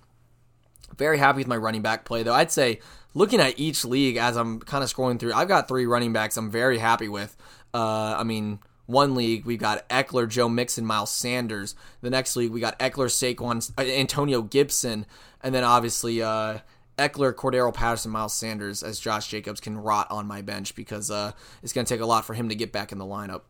Very 0.96 1.18
happy 1.18 1.38
with 1.38 1.46
my 1.46 1.56
running 1.56 1.82
back 1.82 2.04
play, 2.04 2.22
though. 2.22 2.34
I'd 2.34 2.50
say 2.50 2.80
looking 3.14 3.40
at 3.40 3.58
each 3.58 3.84
league 3.84 4.16
as 4.16 4.36
I'm 4.36 4.60
kind 4.60 4.84
of 4.84 4.92
scrolling 4.92 5.18
through, 5.18 5.32
I've 5.32 5.48
got 5.48 5.68
three 5.68 5.86
running 5.86 6.12
backs 6.12 6.36
I'm 6.36 6.50
very 6.50 6.78
happy 6.78 7.08
with. 7.08 7.36
Uh, 7.74 8.16
I 8.18 8.24
mean, 8.24 8.60
one 8.86 9.14
league 9.14 9.44
we 9.44 9.56
got 9.56 9.88
Ekeler, 9.88 10.28
Joe 10.28 10.48
Mixon, 10.48 10.84
Miles 10.84 11.10
Sanders. 11.10 11.74
The 12.00 12.10
next 12.10 12.36
league 12.36 12.52
we 12.52 12.60
got 12.60 12.78
Ekeler, 12.78 13.08
Saquon, 13.08 13.72
uh, 13.78 13.82
Antonio 13.82 14.42
Gibson, 14.42 15.06
and 15.42 15.54
then 15.54 15.64
obviously 15.64 16.22
uh, 16.22 16.58
Ekeler, 16.98 17.32
Cordarrelle 17.34 17.74
Patterson, 17.74 18.10
Miles 18.10 18.34
Sanders, 18.34 18.82
as 18.82 19.00
Josh 19.00 19.28
Jacobs 19.28 19.60
can 19.60 19.78
rot 19.78 20.10
on 20.10 20.26
my 20.26 20.42
bench 20.42 20.74
because 20.74 21.10
uh, 21.10 21.32
it's 21.62 21.72
going 21.72 21.86
to 21.86 21.94
take 21.94 22.02
a 22.02 22.06
lot 22.06 22.24
for 22.24 22.34
him 22.34 22.48
to 22.48 22.54
get 22.54 22.72
back 22.72 22.92
in 22.92 22.98
the 22.98 23.04
lineup. 23.04 23.42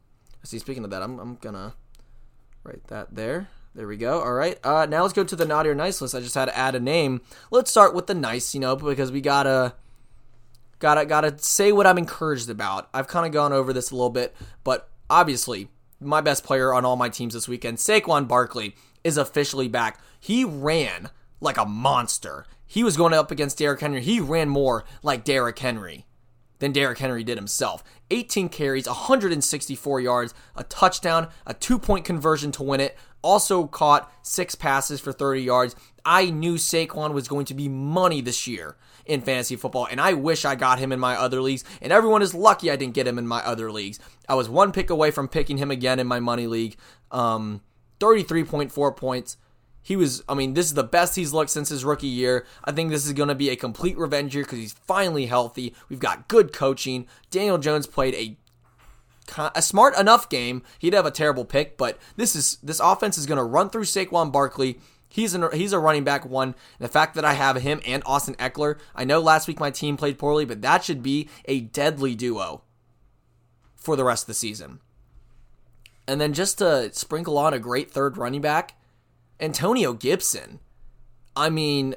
See, 0.44 0.58
speaking 0.58 0.84
of 0.84 0.90
that, 0.90 1.02
I'm, 1.02 1.18
I'm 1.18 1.36
gonna 1.36 1.74
write 2.64 2.86
that 2.88 3.14
there. 3.14 3.48
There 3.74 3.86
we 3.86 3.96
go. 3.96 4.20
All 4.20 4.34
right. 4.34 4.58
Uh, 4.62 4.86
now 4.86 5.02
let's 5.02 5.14
go 5.14 5.24
to 5.24 5.36
the 5.36 5.46
naughty 5.46 5.70
or 5.70 5.74
nice 5.74 6.00
list. 6.00 6.14
I 6.14 6.20
just 6.20 6.34
had 6.34 6.46
to 6.46 6.56
add 6.56 6.74
a 6.74 6.80
name. 6.80 7.22
Let's 7.50 7.70
start 7.70 7.94
with 7.94 8.06
the 8.06 8.14
nice, 8.14 8.54
you 8.54 8.60
know, 8.60 8.76
because 8.76 9.10
we 9.10 9.22
gotta 9.22 9.74
gotta 10.78 11.06
gotta 11.06 11.38
say 11.38 11.72
what 11.72 11.86
I'm 11.86 11.96
encouraged 11.96 12.50
about. 12.50 12.90
I've 12.92 13.08
kind 13.08 13.24
of 13.24 13.32
gone 13.32 13.52
over 13.52 13.72
this 13.72 13.90
a 13.90 13.94
little 13.94 14.10
bit, 14.10 14.34
but 14.62 14.90
obviously 15.08 15.68
my 16.00 16.20
best 16.20 16.44
player 16.44 16.74
on 16.74 16.84
all 16.84 16.96
my 16.96 17.08
teams 17.08 17.32
this 17.32 17.48
weekend, 17.48 17.78
Saquon 17.78 18.28
Barkley, 18.28 18.74
is 19.04 19.16
officially 19.16 19.68
back. 19.68 20.00
He 20.20 20.44
ran 20.44 21.08
like 21.40 21.56
a 21.56 21.64
monster. 21.64 22.46
He 22.66 22.84
was 22.84 22.96
going 22.96 23.14
up 23.14 23.30
against 23.30 23.58
Derrick 23.58 23.80
Henry. 23.80 24.02
He 24.02 24.20
ran 24.20 24.48
more 24.48 24.84
like 25.02 25.24
Derrick 25.24 25.58
Henry 25.58 26.06
than 26.58 26.72
Derrick 26.72 26.98
Henry 26.98 27.24
did 27.24 27.36
himself. 27.36 27.82
18 28.10 28.48
carries, 28.48 28.86
164 28.86 30.00
yards, 30.00 30.34
a 30.54 30.62
touchdown, 30.64 31.28
a 31.46 31.54
two 31.54 31.78
point 31.78 32.04
conversion 32.04 32.52
to 32.52 32.62
win 32.62 32.80
it. 32.80 32.96
Also 33.22 33.66
caught 33.66 34.12
six 34.22 34.54
passes 34.54 35.00
for 35.00 35.12
30 35.12 35.42
yards. 35.42 35.76
I 36.04 36.30
knew 36.30 36.54
Saquon 36.54 37.12
was 37.12 37.28
going 37.28 37.46
to 37.46 37.54
be 37.54 37.68
money 37.68 38.20
this 38.20 38.46
year 38.46 38.76
in 39.06 39.20
fantasy 39.20 39.56
football, 39.56 39.86
and 39.90 40.00
I 40.00 40.12
wish 40.12 40.44
I 40.44 40.54
got 40.54 40.78
him 40.78 40.92
in 40.92 41.00
my 41.00 41.16
other 41.16 41.40
leagues. 41.40 41.64
And 41.80 41.92
everyone 41.92 42.22
is 42.22 42.34
lucky 42.34 42.70
I 42.70 42.76
didn't 42.76 42.94
get 42.94 43.06
him 43.06 43.18
in 43.18 43.26
my 43.26 43.40
other 43.44 43.70
leagues. 43.70 43.98
I 44.28 44.34
was 44.34 44.48
one 44.48 44.72
pick 44.72 44.90
away 44.90 45.10
from 45.10 45.28
picking 45.28 45.58
him 45.58 45.70
again 45.70 45.98
in 45.98 46.06
my 46.06 46.20
money 46.20 46.46
league. 46.46 46.76
Um, 47.10 47.62
33.4 48.00 48.96
points. 48.96 49.36
He 49.84 49.96
was, 49.96 50.22
I 50.28 50.34
mean, 50.34 50.54
this 50.54 50.66
is 50.66 50.74
the 50.74 50.84
best 50.84 51.16
he's 51.16 51.32
looked 51.32 51.50
since 51.50 51.68
his 51.68 51.84
rookie 51.84 52.06
year. 52.06 52.46
I 52.64 52.70
think 52.70 52.90
this 52.90 53.04
is 53.04 53.12
going 53.12 53.28
to 53.28 53.34
be 53.34 53.50
a 53.50 53.56
complete 53.56 53.98
revenge 53.98 54.34
year 54.34 54.44
because 54.44 54.60
he's 54.60 54.72
finally 54.72 55.26
healthy. 55.26 55.74
We've 55.88 55.98
got 55.98 56.28
good 56.28 56.52
coaching. 56.52 57.06
Daniel 57.30 57.58
Jones 57.58 57.88
played 57.88 58.14
a 58.14 58.36
a 59.54 59.62
smart 59.62 59.96
enough 59.98 60.28
game. 60.28 60.62
He'd 60.78 60.94
have 60.94 61.06
a 61.06 61.10
terrible 61.10 61.44
pick, 61.44 61.76
but 61.76 61.98
this 62.16 62.34
is 62.34 62.58
this 62.62 62.80
offense 62.80 63.18
is 63.18 63.26
going 63.26 63.38
to 63.38 63.44
run 63.44 63.70
through 63.70 63.84
Saquon 63.84 64.32
Barkley. 64.32 64.78
He's 65.08 65.34
an, 65.34 65.46
he's 65.52 65.74
a 65.74 65.78
running 65.78 66.04
back 66.04 66.24
one. 66.24 66.54
the 66.78 66.88
fact 66.88 67.14
that 67.16 67.24
I 67.24 67.34
have 67.34 67.56
him 67.56 67.80
and 67.86 68.02
Austin 68.06 68.34
Ekeler, 68.36 68.78
I 68.94 69.04
know 69.04 69.20
last 69.20 69.46
week 69.46 69.60
my 69.60 69.70
team 69.70 69.98
played 69.98 70.18
poorly, 70.18 70.46
but 70.46 70.62
that 70.62 70.84
should 70.84 71.02
be 71.02 71.28
a 71.44 71.60
deadly 71.60 72.14
duo 72.14 72.62
for 73.76 73.94
the 73.94 74.04
rest 74.04 74.24
of 74.24 74.28
the 74.28 74.34
season. 74.34 74.80
And 76.08 76.20
then 76.20 76.32
just 76.32 76.58
to 76.58 76.90
sprinkle 76.94 77.36
on 77.36 77.52
a 77.52 77.58
great 77.58 77.90
third 77.90 78.16
running 78.16 78.40
back, 78.40 78.74
Antonio 79.38 79.92
Gibson. 79.92 80.60
I 81.36 81.50
mean, 81.50 81.94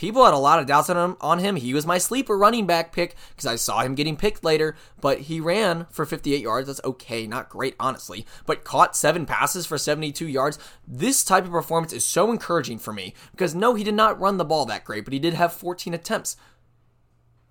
people 0.00 0.24
had 0.24 0.32
a 0.32 0.38
lot 0.38 0.58
of 0.58 0.64
doubts 0.64 0.88
on 0.88 0.96
him. 0.96 1.16
On 1.20 1.38
him. 1.40 1.56
He 1.56 1.74
was 1.74 1.84
my 1.84 1.98
sleeper 1.98 2.36
running 2.36 2.66
back 2.66 2.90
pick 2.90 3.14
because 3.28 3.44
I 3.44 3.56
saw 3.56 3.82
him 3.82 3.94
getting 3.94 4.16
picked 4.16 4.42
later, 4.42 4.74
but 5.02 5.20
he 5.20 5.40
ran 5.40 5.86
for 5.90 6.06
58 6.06 6.40
yards. 6.40 6.68
That's 6.68 6.80
okay, 6.82 7.26
not 7.26 7.50
great, 7.50 7.76
honestly, 7.78 8.26
but 8.46 8.64
caught 8.64 8.96
seven 8.96 9.26
passes 9.26 9.66
for 9.66 9.76
72 9.76 10.26
yards. 10.26 10.58
This 10.88 11.22
type 11.22 11.44
of 11.44 11.50
performance 11.50 11.92
is 11.92 12.02
so 12.02 12.32
encouraging 12.32 12.78
for 12.78 12.94
me 12.94 13.12
because 13.32 13.54
no, 13.54 13.74
he 13.74 13.84
did 13.84 13.94
not 13.94 14.18
run 14.18 14.38
the 14.38 14.44
ball 14.44 14.64
that 14.66 14.86
great, 14.86 15.04
but 15.04 15.12
he 15.12 15.18
did 15.18 15.34
have 15.34 15.52
14 15.52 15.92
attempts. 15.92 16.34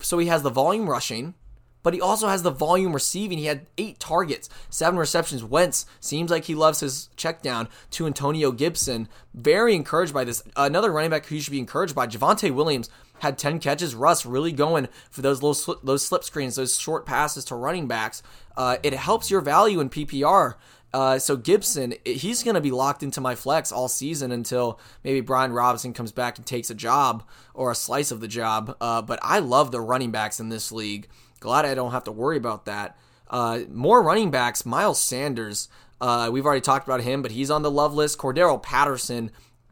So 0.02 0.18
he 0.18 0.26
has 0.26 0.42
the 0.42 0.50
volume 0.50 0.90
rushing 0.90 1.36
but 1.84 1.94
he 1.94 2.02
also 2.02 2.28
has 2.28 2.44
the 2.44 2.52
volume 2.52 2.94
receiving. 2.94 3.38
He 3.38 3.46
had 3.46 3.66
eight 3.78 4.00
targets, 4.00 4.50
seven 4.70 5.00
receptions. 5.00 5.44
Wentz 5.44 5.86
seems 6.00 6.32
like 6.32 6.46
he 6.46 6.56
loves 6.56 6.80
his 6.80 7.10
check 7.16 7.42
down 7.42 7.68
to 7.92 8.06
Antonio 8.06 8.52
Gibson. 8.52 9.08
Very 9.34 9.76
encouraged 9.76 10.14
by 10.14 10.24
this. 10.24 10.44
Another 10.56 10.92
running 10.92 11.12
back 11.12 11.26
who 11.26 11.36
you 11.36 11.42
should 11.42 11.52
be 11.52 11.60
encouraged 11.60 11.96
by, 11.96 12.08
Javonte 12.08 12.54
Williams 12.54 12.90
had 13.20 13.38
10 13.38 13.60
catches. 13.60 13.96
Russ 13.96 14.26
really 14.26 14.52
going 14.52 14.88
for 15.10 15.22
those 15.22 15.42
little 15.42 15.54
slip, 15.54 15.80
those 15.84 16.06
slip 16.06 16.24
screens, 16.24 16.56
those 16.56 16.78
short 16.78 17.06
passes 17.06 17.46
to 17.46 17.56
running 17.56 17.88
backs. 17.88 18.24
Uh, 18.58 18.78
it 18.84 18.94
helps 18.94 19.32
your 19.32 19.42
value 19.42 19.80
in 19.80 19.90
PPR. 19.90 20.56
Uh, 20.92 21.20
so 21.20 21.38
Gibson, 21.38 21.94
he's 22.04 22.42
going 22.42 22.56
to 22.56 22.62
be 22.62 22.72
locked 22.72 23.04
into 23.04 23.22
my 23.22 23.36
flex 23.36 23.72
all 23.72 23.88
season 23.88 24.32
until 24.32 24.80
maybe 25.04 25.22
Brian 25.22 25.54
Robinson 25.54 25.94
comes 25.94 26.12
back 26.12 26.38
and 26.38 26.46
takes 26.46 26.70
a 26.72 26.76
job 26.76 27.24
or 27.54 27.70
a 27.70 27.76
slice 27.76 28.10
of 28.12 28.22
the 28.22 28.28
job. 28.28 28.76
Uh, 28.82 29.02
but 29.02 29.20
I 29.22 29.40
love 29.40 29.72
the 29.72 29.82
running 29.82 30.12
backs 30.12 30.40
in 30.40 30.50
this 30.50 30.72
league. 30.72 31.08
Glad 31.40 31.66
I 31.66 31.76
don't 31.76 31.92
have 31.92 32.04
to 32.06 32.12
worry 32.12 32.38
about 32.38 32.66
that. 32.66 32.98
Uh, 33.30 33.62
more 33.70 34.02
running 34.02 34.32
backs. 34.32 34.66
Miles 34.66 35.02
Sanders. 35.02 35.70
Uh, 36.02 36.30
we've 36.32 36.46
already 36.46 36.62
talked 36.62 36.88
about 36.88 37.02
him, 37.02 37.22
but 37.22 37.32
he's 37.32 37.52
on 37.52 37.62
the 37.62 37.72
love 37.72 37.94
list. 37.94 38.18
Cordarrelle 38.18 38.62
Patterson. 38.62 39.32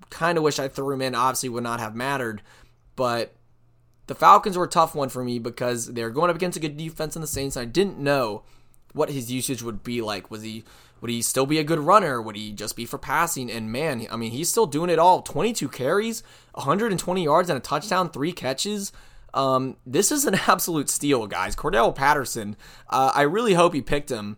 Kind 0.10 0.38
of 0.38 0.44
wish 0.44 0.60
I 0.60 0.68
threw 0.68 0.92
him 0.92 1.02
in. 1.02 1.16
Obviously, 1.16 1.50
would 1.50 1.64
not 1.64 1.80
have 1.80 1.96
mattered. 1.96 2.42
But 2.96 3.36
the 4.08 4.16
Falcons 4.16 4.58
were 4.58 4.66
a 4.66 4.70
tough 4.70 4.96
one 4.96 5.10
for 5.10 5.24
me 5.24 5.40
because 5.40 5.94
they're 5.94 6.10
going 6.10 6.30
up 6.30 6.36
against 6.36 6.58
a 6.58 6.62
good 6.62 6.78
defense 6.78 7.16
in 7.16 7.22
the 7.22 7.28
Saints. 7.28 7.56
And 7.56 7.68
I 7.68 7.72
didn't 7.72 8.00
know 8.00 8.44
what 8.94 9.10
his 9.10 9.32
usage 9.32 9.62
would 9.62 9.84
be 9.84 10.02
like. 10.02 10.32
Was 10.32 10.44
he 10.44 10.64
would 11.02 11.12
he 11.12 11.22
still 11.22 11.46
be 11.46 11.60
a 11.60 11.64
good 11.64 11.80
runner? 11.80 12.22
Would 12.22 12.36
he 12.36 12.52
just 12.52 12.76
be 12.76 12.86
for 12.86 12.98
passing? 12.98 13.52
And 13.52 13.72
man, 13.72 14.08
I 14.10 14.16
mean, 14.16 14.32
he's 14.32 14.50
still 14.50 14.66
doing 14.66 14.90
it 14.90 15.00
all. 15.00 15.22
22 15.22 15.70
carries, 15.70 16.24
120 16.54 17.24
yards 17.24 17.50
and 17.50 17.58
a 17.58 17.62
touchdown, 17.62 18.10
three 18.10 18.32
catches. 18.32 18.92
Um, 19.38 19.78
this 19.86 20.12
is 20.12 20.26
an 20.26 20.36
absolute 20.48 20.90
steal, 20.90 21.28
guys. 21.28 21.56
Cordell 21.56 21.94
Patterson. 21.94 22.58
Uh, 22.90 23.12
I 23.14 23.22
really 23.22 23.54
hope 23.54 23.76
you 23.76 23.84
picked 23.84 24.10
him 24.10 24.38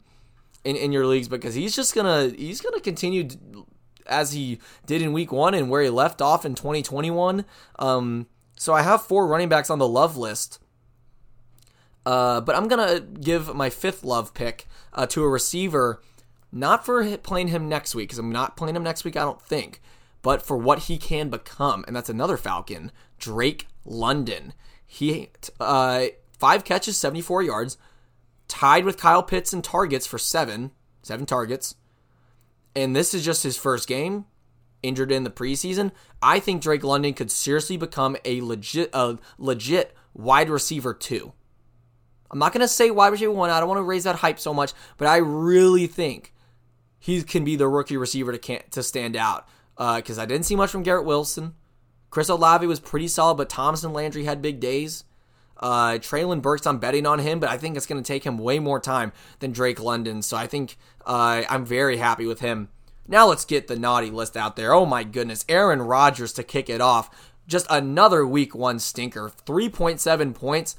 in, 0.66 0.76
in 0.76 0.92
your 0.92 1.08
leagues 1.08 1.30
because 1.30 1.56
he's 1.56 1.76
just 1.76 1.96
gonna 1.96 2.30
he's 2.38 2.62
gonna 2.62 2.82
continue 2.82 3.30
as 4.06 4.34
he 4.34 4.60
did 4.86 5.02
in 5.02 5.14
Week 5.14 5.32
One 5.32 5.54
and 5.54 5.70
where 5.70 5.82
he 5.82 5.90
left 5.90 6.22
off 6.22 6.46
in 6.46 6.54
2021. 6.54 7.46
Um, 7.78 8.28
so 8.58 8.74
I 8.74 8.82
have 8.82 9.02
four 9.02 9.26
running 9.26 9.48
backs 9.48 9.70
on 9.70 9.80
the 9.80 9.88
love 9.88 10.18
list. 10.18 10.60
Uh, 12.06 12.42
but 12.42 12.56
I'm 12.56 12.68
gonna 12.68 13.00
give 13.00 13.56
my 13.56 13.70
fifth 13.70 14.04
love 14.04 14.34
pick 14.34 14.68
uh, 14.94 15.06
to 15.08 15.24
a 15.24 15.30
receiver, 15.30 16.02
not 16.52 16.86
for 16.86 17.18
playing 17.18 17.50
him 17.50 17.70
next 17.70 17.96
week 17.96 18.10
because 18.10 18.20
I'm 18.20 18.32
not 18.32 18.58
playing 18.58 18.76
him 18.76 18.84
next 18.84 19.06
week. 19.06 19.16
I 19.16 19.22
don't 19.22 19.42
think, 19.42 19.82
but 20.22 20.42
for 20.42 20.58
what 20.58 20.80
he 20.84 20.98
can 20.98 21.30
become, 21.30 21.86
and 21.88 21.96
that's 21.96 22.10
another 22.10 22.36
Falcon, 22.36 22.92
Drake 23.18 23.68
London. 23.86 24.54
He 24.92 25.30
uh, 25.60 26.08
five 26.40 26.66
catches, 26.66 26.98
74 26.98 27.44
yards, 27.44 27.78
tied 28.48 28.86
with 28.86 28.98
Kyle 28.98 29.22
Pitts 29.22 29.54
in 29.54 29.62
targets 29.62 30.08
for 30.08 30.18
seven, 30.18 30.72
seven 31.04 31.28
targets. 31.28 31.76
And 32.76 32.96
this 32.96 33.14
is 33.14 33.24
just 33.24 33.44
his 33.44 33.56
first 33.56 33.88
game, 33.88 34.26
injured 34.82 35.12
in 35.12 35.24
the 35.24 35.30
preseason. 35.30 35.92
I 36.24 36.40
think 36.40 36.64
Drake 36.64 36.84
London 36.84 37.14
could 37.14 37.30
seriously 37.30 37.78
become 37.78 38.18
a 38.26 38.42
legit, 38.42 38.90
a 38.92 39.20
legit 39.38 39.96
wide 40.16 40.50
receiver 40.50 40.96
too. 40.96 41.34
I'm 42.32 42.40
not 42.40 42.52
going 42.52 42.62
to 42.62 42.68
say 42.68 42.90
wide 42.90 43.10
receiver 43.10 43.32
one. 43.32 43.52
I 43.52 43.60
don't 43.60 43.70
want 43.70 43.78
to 43.78 43.84
raise 43.84 44.06
that 44.06 44.16
hype 44.16 44.40
so 44.40 44.56
much, 44.56 44.74
but 44.98 45.08
I 45.08 45.18
really 45.18 45.86
think 45.86 46.34
he 46.98 47.22
can 47.22 47.44
be 47.44 47.56
the 47.56 47.68
rookie 47.68 47.96
receiver 47.96 48.32
to 48.32 48.40
can 48.40 48.64
to 48.72 48.82
stand 48.82 49.16
out. 49.16 49.48
Because 49.78 50.18
uh, 50.18 50.24
I 50.24 50.26
didn't 50.26 50.48
see 50.48 50.56
much 50.56 50.72
from 50.72 50.82
Garrett 50.82 51.06
Wilson. 51.06 51.54
Chris 52.10 52.30
Olave 52.30 52.66
was 52.66 52.80
pretty 52.80 53.08
solid, 53.08 53.36
but 53.36 53.50
Thompson 53.50 53.94
Landry 53.94 54.24
had 54.24 54.42
big 54.42 54.60
days. 54.60 55.04
Uh, 55.58 55.94
Treylon 55.94 56.42
Burks, 56.42 56.66
I'm 56.66 56.80
betting 56.80 57.06
on 57.06 57.20
him, 57.20 57.40
but 57.40 57.50
I 57.50 57.58
think 57.58 57.76
it's 57.76 57.86
going 57.86 58.02
to 58.02 58.08
take 58.08 58.24
him 58.24 58.38
way 58.38 58.60
more 58.60 58.80
time 58.80 59.12
than 59.40 59.52
Drake 59.52 59.80
London. 59.80 60.22
So 60.22 60.38
I 60.38 60.48
think 60.48 60.78
uh, 61.06 61.44
I'm 61.50 61.66
very 61.66 61.98
happy 61.98 62.26
with 62.26 62.40
him. 62.40 62.70
Now 63.08 63.28
let's 63.28 63.46
get 63.46 63.68
the 63.68 63.78
naughty 63.78 64.10
list 64.10 64.38
out 64.38 64.56
there. 64.56 64.74
Oh 64.74 64.86
my 64.86 65.04
goodness. 65.04 65.44
Aaron 65.50 65.82
Rodgers 65.82 66.32
to 66.34 66.44
kick 66.44 66.70
it 66.70 66.80
off. 66.80 67.10
Just 67.48 67.66
another 67.70 68.26
week 68.26 68.56
one 68.56 68.80
stinker. 68.80 69.32
3.7 69.46 70.34
points. 70.34 70.76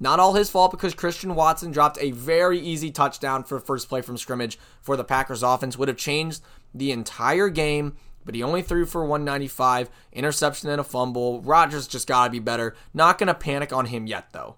Not 0.00 0.18
all 0.18 0.34
his 0.34 0.50
fault 0.50 0.70
because 0.70 0.94
Christian 0.94 1.34
Watson 1.34 1.70
dropped 1.70 1.98
a 2.00 2.12
very 2.12 2.58
easy 2.58 2.90
touchdown 2.90 3.44
for 3.44 3.60
first 3.60 3.88
play 3.88 4.00
from 4.00 4.16
scrimmage 4.16 4.58
for 4.80 4.96
the 4.96 5.04
Packers 5.04 5.42
offense. 5.42 5.76
Would 5.76 5.88
have 5.88 5.96
changed 5.96 6.42
the 6.74 6.90
entire 6.90 7.48
game 7.48 7.96
but 8.24 8.34
he 8.34 8.42
only 8.42 8.62
threw 8.62 8.86
for 8.86 9.02
195, 9.04 9.90
interception 10.12 10.68
and 10.70 10.80
a 10.80 10.84
fumble. 10.84 11.40
Rodgers 11.42 11.86
just 11.86 12.06
got 12.06 12.26
to 12.26 12.30
be 12.30 12.38
better. 12.38 12.74
Not 12.94 13.18
going 13.18 13.28
to 13.28 13.34
panic 13.34 13.72
on 13.72 13.86
him 13.86 14.06
yet, 14.06 14.32
though. 14.32 14.56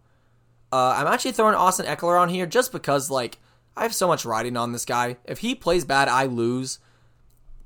Uh, 0.72 0.94
I'm 0.96 1.06
actually 1.06 1.32
throwing 1.32 1.54
Austin 1.54 1.86
Ekeler 1.86 2.20
on 2.20 2.28
here 2.28 2.46
just 2.46 2.72
because, 2.72 3.10
like, 3.10 3.38
I 3.76 3.82
have 3.82 3.94
so 3.94 4.08
much 4.08 4.24
riding 4.24 4.56
on 4.56 4.72
this 4.72 4.84
guy. 4.84 5.16
If 5.24 5.38
he 5.38 5.54
plays 5.54 5.84
bad, 5.84 6.08
I 6.08 6.26
lose. 6.26 6.78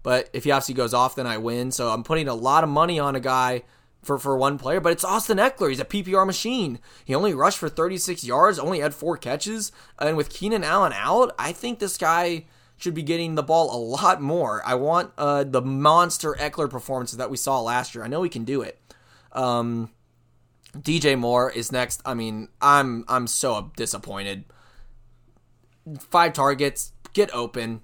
But 0.02 0.30
if 0.32 0.44
he 0.44 0.50
obviously 0.50 0.74
goes 0.74 0.94
off, 0.94 1.16
then 1.16 1.26
I 1.26 1.38
win. 1.38 1.70
So 1.70 1.90
I'm 1.90 2.04
putting 2.04 2.28
a 2.28 2.34
lot 2.34 2.64
of 2.64 2.70
money 2.70 2.98
on 2.98 3.16
a 3.16 3.20
guy 3.20 3.62
for, 4.02 4.18
for 4.18 4.36
one 4.36 4.58
player. 4.58 4.80
But 4.80 4.92
it's 4.92 5.04
Austin 5.04 5.38
Ekeler. 5.38 5.70
He's 5.70 5.80
a 5.80 5.84
PPR 5.84 6.26
machine. 6.26 6.78
He 7.04 7.14
only 7.14 7.34
rushed 7.34 7.58
for 7.58 7.68
36 7.68 8.24
yards, 8.24 8.58
only 8.58 8.80
had 8.80 8.94
four 8.94 9.16
catches. 9.16 9.72
And 9.98 10.16
with 10.16 10.30
Keenan 10.30 10.64
Allen 10.64 10.92
out, 10.94 11.34
I 11.38 11.52
think 11.52 11.78
this 11.78 11.98
guy 11.98 12.44
should 12.78 12.94
be 12.94 13.02
getting 13.02 13.34
the 13.34 13.42
ball 13.42 13.74
a 13.74 13.78
lot 13.78 14.22
more. 14.22 14.62
I 14.64 14.74
want 14.76 15.12
uh, 15.18 15.44
the 15.44 15.60
monster 15.60 16.34
Ekeler 16.38 16.70
performances 16.70 17.18
that 17.18 17.30
we 17.30 17.36
saw 17.36 17.60
last 17.60 17.94
year. 17.94 18.04
I 18.04 18.08
know 18.08 18.22
he 18.22 18.30
can 18.30 18.44
do 18.44 18.62
it. 18.62 18.80
Um, 19.32 19.90
DJ 20.76 21.18
Moore 21.18 21.50
is 21.50 21.72
next. 21.72 22.00
I 22.04 22.14
mean, 22.14 22.48
I'm 22.62 23.04
I'm 23.08 23.26
so 23.26 23.72
disappointed. 23.76 24.44
Five 25.98 26.34
targets, 26.34 26.92
get 27.12 27.34
open. 27.34 27.82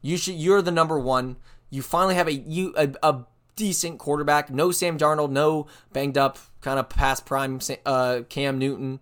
You 0.00 0.16
should. 0.16 0.34
You're 0.34 0.62
the 0.62 0.70
number 0.70 0.98
one. 0.98 1.36
You 1.70 1.82
finally 1.82 2.14
have 2.14 2.28
a 2.28 2.32
you 2.32 2.74
a, 2.76 2.90
a 3.02 3.24
decent 3.56 3.98
quarterback. 3.98 4.50
No 4.50 4.70
Sam 4.72 4.98
Darnold. 4.98 5.30
No 5.30 5.66
banged 5.92 6.16
up 6.16 6.38
kind 6.60 6.78
of 6.78 6.88
past 6.88 7.26
prime 7.26 7.60
uh, 7.84 8.20
Cam 8.28 8.58
Newton. 8.58 9.00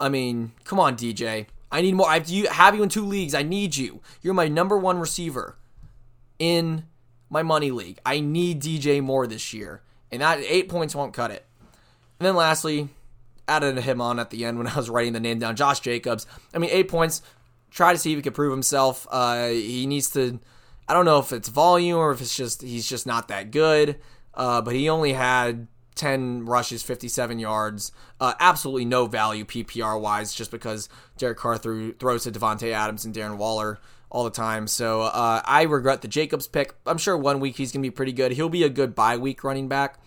I 0.00 0.08
mean, 0.08 0.52
come 0.64 0.78
on, 0.78 0.96
DJ. 0.96 1.46
I 1.70 1.82
need 1.82 1.94
more. 1.94 2.08
I 2.08 2.14
have, 2.14 2.28
you, 2.28 2.48
have 2.48 2.74
you 2.74 2.82
in 2.82 2.88
two 2.88 3.04
leagues. 3.04 3.34
I 3.34 3.42
need 3.42 3.76
you. 3.76 4.00
You're 4.22 4.34
my 4.34 4.48
number 4.48 4.78
one 4.78 4.98
receiver 4.98 5.56
in 6.38 6.84
my 7.28 7.42
money 7.42 7.70
league. 7.70 7.98
I 8.06 8.20
need 8.20 8.62
DJ 8.62 9.02
Moore 9.02 9.26
this 9.26 9.52
year. 9.52 9.82
And 10.10 10.22
that 10.22 10.38
eight 10.40 10.68
points 10.68 10.94
won't 10.94 11.12
cut 11.12 11.30
it. 11.30 11.44
And 12.18 12.26
then 12.26 12.36
lastly, 12.36 12.88
added 13.46 13.78
him 13.78 14.00
on 14.00 14.18
at 14.18 14.30
the 14.30 14.44
end 14.44 14.58
when 14.58 14.66
I 14.66 14.74
was 14.74 14.90
writing 14.90 15.12
the 15.12 15.20
name 15.20 15.38
down. 15.38 15.56
Josh 15.56 15.80
Jacobs. 15.80 16.26
I 16.54 16.58
mean, 16.58 16.70
eight 16.70 16.88
points. 16.88 17.22
Try 17.70 17.92
to 17.92 17.98
see 17.98 18.12
if 18.12 18.18
he 18.18 18.22
can 18.22 18.32
prove 18.32 18.50
himself. 18.50 19.06
Uh, 19.10 19.48
he 19.48 19.86
needs 19.86 20.10
to. 20.10 20.40
I 20.88 20.94
don't 20.94 21.04
know 21.04 21.18
if 21.18 21.32
it's 21.32 21.48
volume 21.48 21.98
or 21.98 22.12
if 22.12 22.22
it's 22.22 22.34
just 22.34 22.62
he's 22.62 22.88
just 22.88 23.06
not 23.06 23.28
that 23.28 23.50
good. 23.50 24.00
Uh, 24.32 24.62
but 24.62 24.74
he 24.74 24.88
only 24.88 25.12
had 25.12 25.66
10 25.98 26.46
rushes, 26.46 26.82
57 26.82 27.38
yards. 27.38 27.92
Uh, 28.20 28.34
absolutely 28.40 28.84
no 28.84 29.06
value 29.06 29.44
PPR 29.44 30.00
wise, 30.00 30.34
just 30.34 30.50
because 30.50 30.88
Derek 31.18 31.38
Carr 31.38 31.58
threw, 31.58 31.92
throws 31.92 32.24
to 32.24 32.32
Davante 32.32 32.72
Adams 32.72 33.04
and 33.04 33.14
Darren 33.14 33.36
Waller 33.36 33.78
all 34.10 34.24
the 34.24 34.30
time. 34.30 34.66
So 34.66 35.02
uh, 35.02 35.42
I 35.44 35.62
regret 35.62 36.02
the 36.02 36.08
Jacobs 36.08 36.46
pick. 36.46 36.74
I'm 36.86 36.98
sure 36.98 37.16
one 37.16 37.40
week 37.40 37.56
he's 37.56 37.72
going 37.72 37.82
to 37.82 37.86
be 37.86 37.94
pretty 37.94 38.12
good. 38.12 38.32
He'll 38.32 38.48
be 38.48 38.62
a 38.62 38.68
good 38.68 38.94
bye 38.94 39.16
week 39.16 39.44
running 39.44 39.68
back. 39.68 39.98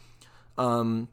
Um, 0.58 1.10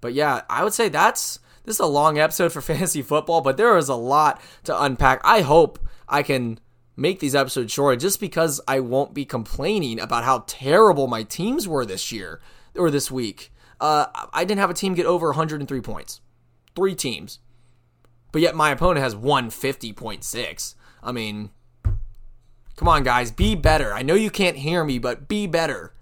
but 0.00 0.14
yeah, 0.14 0.42
I 0.50 0.64
would 0.64 0.74
say 0.74 0.88
that's 0.88 1.38
this 1.64 1.76
is 1.76 1.80
a 1.80 1.86
long 1.86 2.18
episode 2.18 2.52
for 2.52 2.60
fantasy 2.60 3.02
football, 3.02 3.40
but 3.40 3.56
there 3.56 3.76
is 3.76 3.88
a 3.88 3.94
lot 3.94 4.40
to 4.64 4.82
unpack. 4.82 5.20
I 5.24 5.42
hope 5.42 5.78
I 6.08 6.22
can 6.22 6.58
make 6.96 7.20
these 7.20 7.34
episodes 7.34 7.72
short 7.72 8.00
just 8.00 8.20
because 8.20 8.60
I 8.68 8.80
won't 8.80 9.14
be 9.14 9.24
complaining 9.24 9.98
about 9.98 10.24
how 10.24 10.44
terrible 10.46 11.06
my 11.06 11.22
teams 11.22 11.66
were 11.66 11.84
this 11.84 12.12
year 12.12 12.40
or 12.76 12.90
this 12.90 13.10
week. 13.10 13.52
Uh, 13.84 14.06
I 14.32 14.46
didn't 14.46 14.60
have 14.60 14.70
a 14.70 14.74
team 14.74 14.94
get 14.94 15.04
over 15.04 15.26
103 15.26 15.80
points. 15.82 16.22
Three 16.74 16.94
teams. 16.94 17.40
But 18.32 18.40
yet 18.40 18.54
my 18.54 18.70
opponent 18.70 19.04
has 19.04 19.14
150.6. 19.14 20.74
I 21.02 21.12
mean, 21.12 21.50
come 22.76 22.88
on, 22.88 23.02
guys. 23.02 23.30
Be 23.30 23.54
better. 23.54 23.92
I 23.92 24.00
know 24.00 24.14
you 24.14 24.30
can't 24.30 24.56
hear 24.56 24.84
me, 24.84 24.98
but 24.98 25.28
be 25.28 25.46
better. 25.46 25.92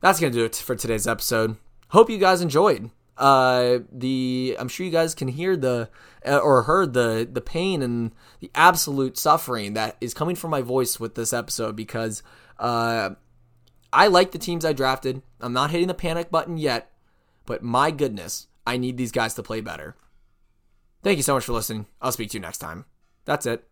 That's 0.00 0.18
going 0.18 0.32
to 0.32 0.38
do 0.40 0.44
it 0.44 0.56
for 0.56 0.74
today's 0.74 1.06
episode. 1.06 1.58
Hope 1.90 2.10
you 2.10 2.18
guys 2.18 2.40
enjoyed. 2.40 2.90
Uh, 3.16 3.78
the 3.92 4.56
I'm 4.58 4.66
sure 4.66 4.84
you 4.84 4.90
guys 4.90 5.14
can 5.14 5.28
hear 5.28 5.56
the 5.56 5.90
uh, 6.26 6.38
or 6.38 6.64
heard 6.64 6.92
the 6.92 7.28
the 7.30 7.40
pain 7.40 7.82
and 7.82 8.10
the 8.40 8.50
absolute 8.56 9.16
suffering 9.16 9.74
that 9.74 9.96
is 10.00 10.12
coming 10.12 10.34
from 10.34 10.50
my 10.50 10.62
voice 10.62 10.98
with 10.98 11.14
this 11.14 11.32
episode 11.32 11.76
because 11.76 12.24
uh, 12.58 13.10
I 13.94 14.08
like 14.08 14.32
the 14.32 14.38
teams 14.38 14.64
I 14.64 14.72
drafted. 14.72 15.22
I'm 15.40 15.52
not 15.52 15.70
hitting 15.70 15.86
the 15.86 15.94
panic 15.94 16.28
button 16.28 16.56
yet, 16.56 16.90
but 17.46 17.62
my 17.62 17.92
goodness, 17.92 18.48
I 18.66 18.76
need 18.76 18.96
these 18.96 19.12
guys 19.12 19.34
to 19.34 19.42
play 19.42 19.60
better. 19.60 19.94
Thank 21.04 21.16
you 21.16 21.22
so 21.22 21.34
much 21.34 21.44
for 21.44 21.52
listening. 21.52 21.86
I'll 22.02 22.10
speak 22.10 22.30
to 22.30 22.38
you 22.38 22.42
next 22.42 22.58
time. 22.58 22.86
That's 23.24 23.46
it. 23.46 23.68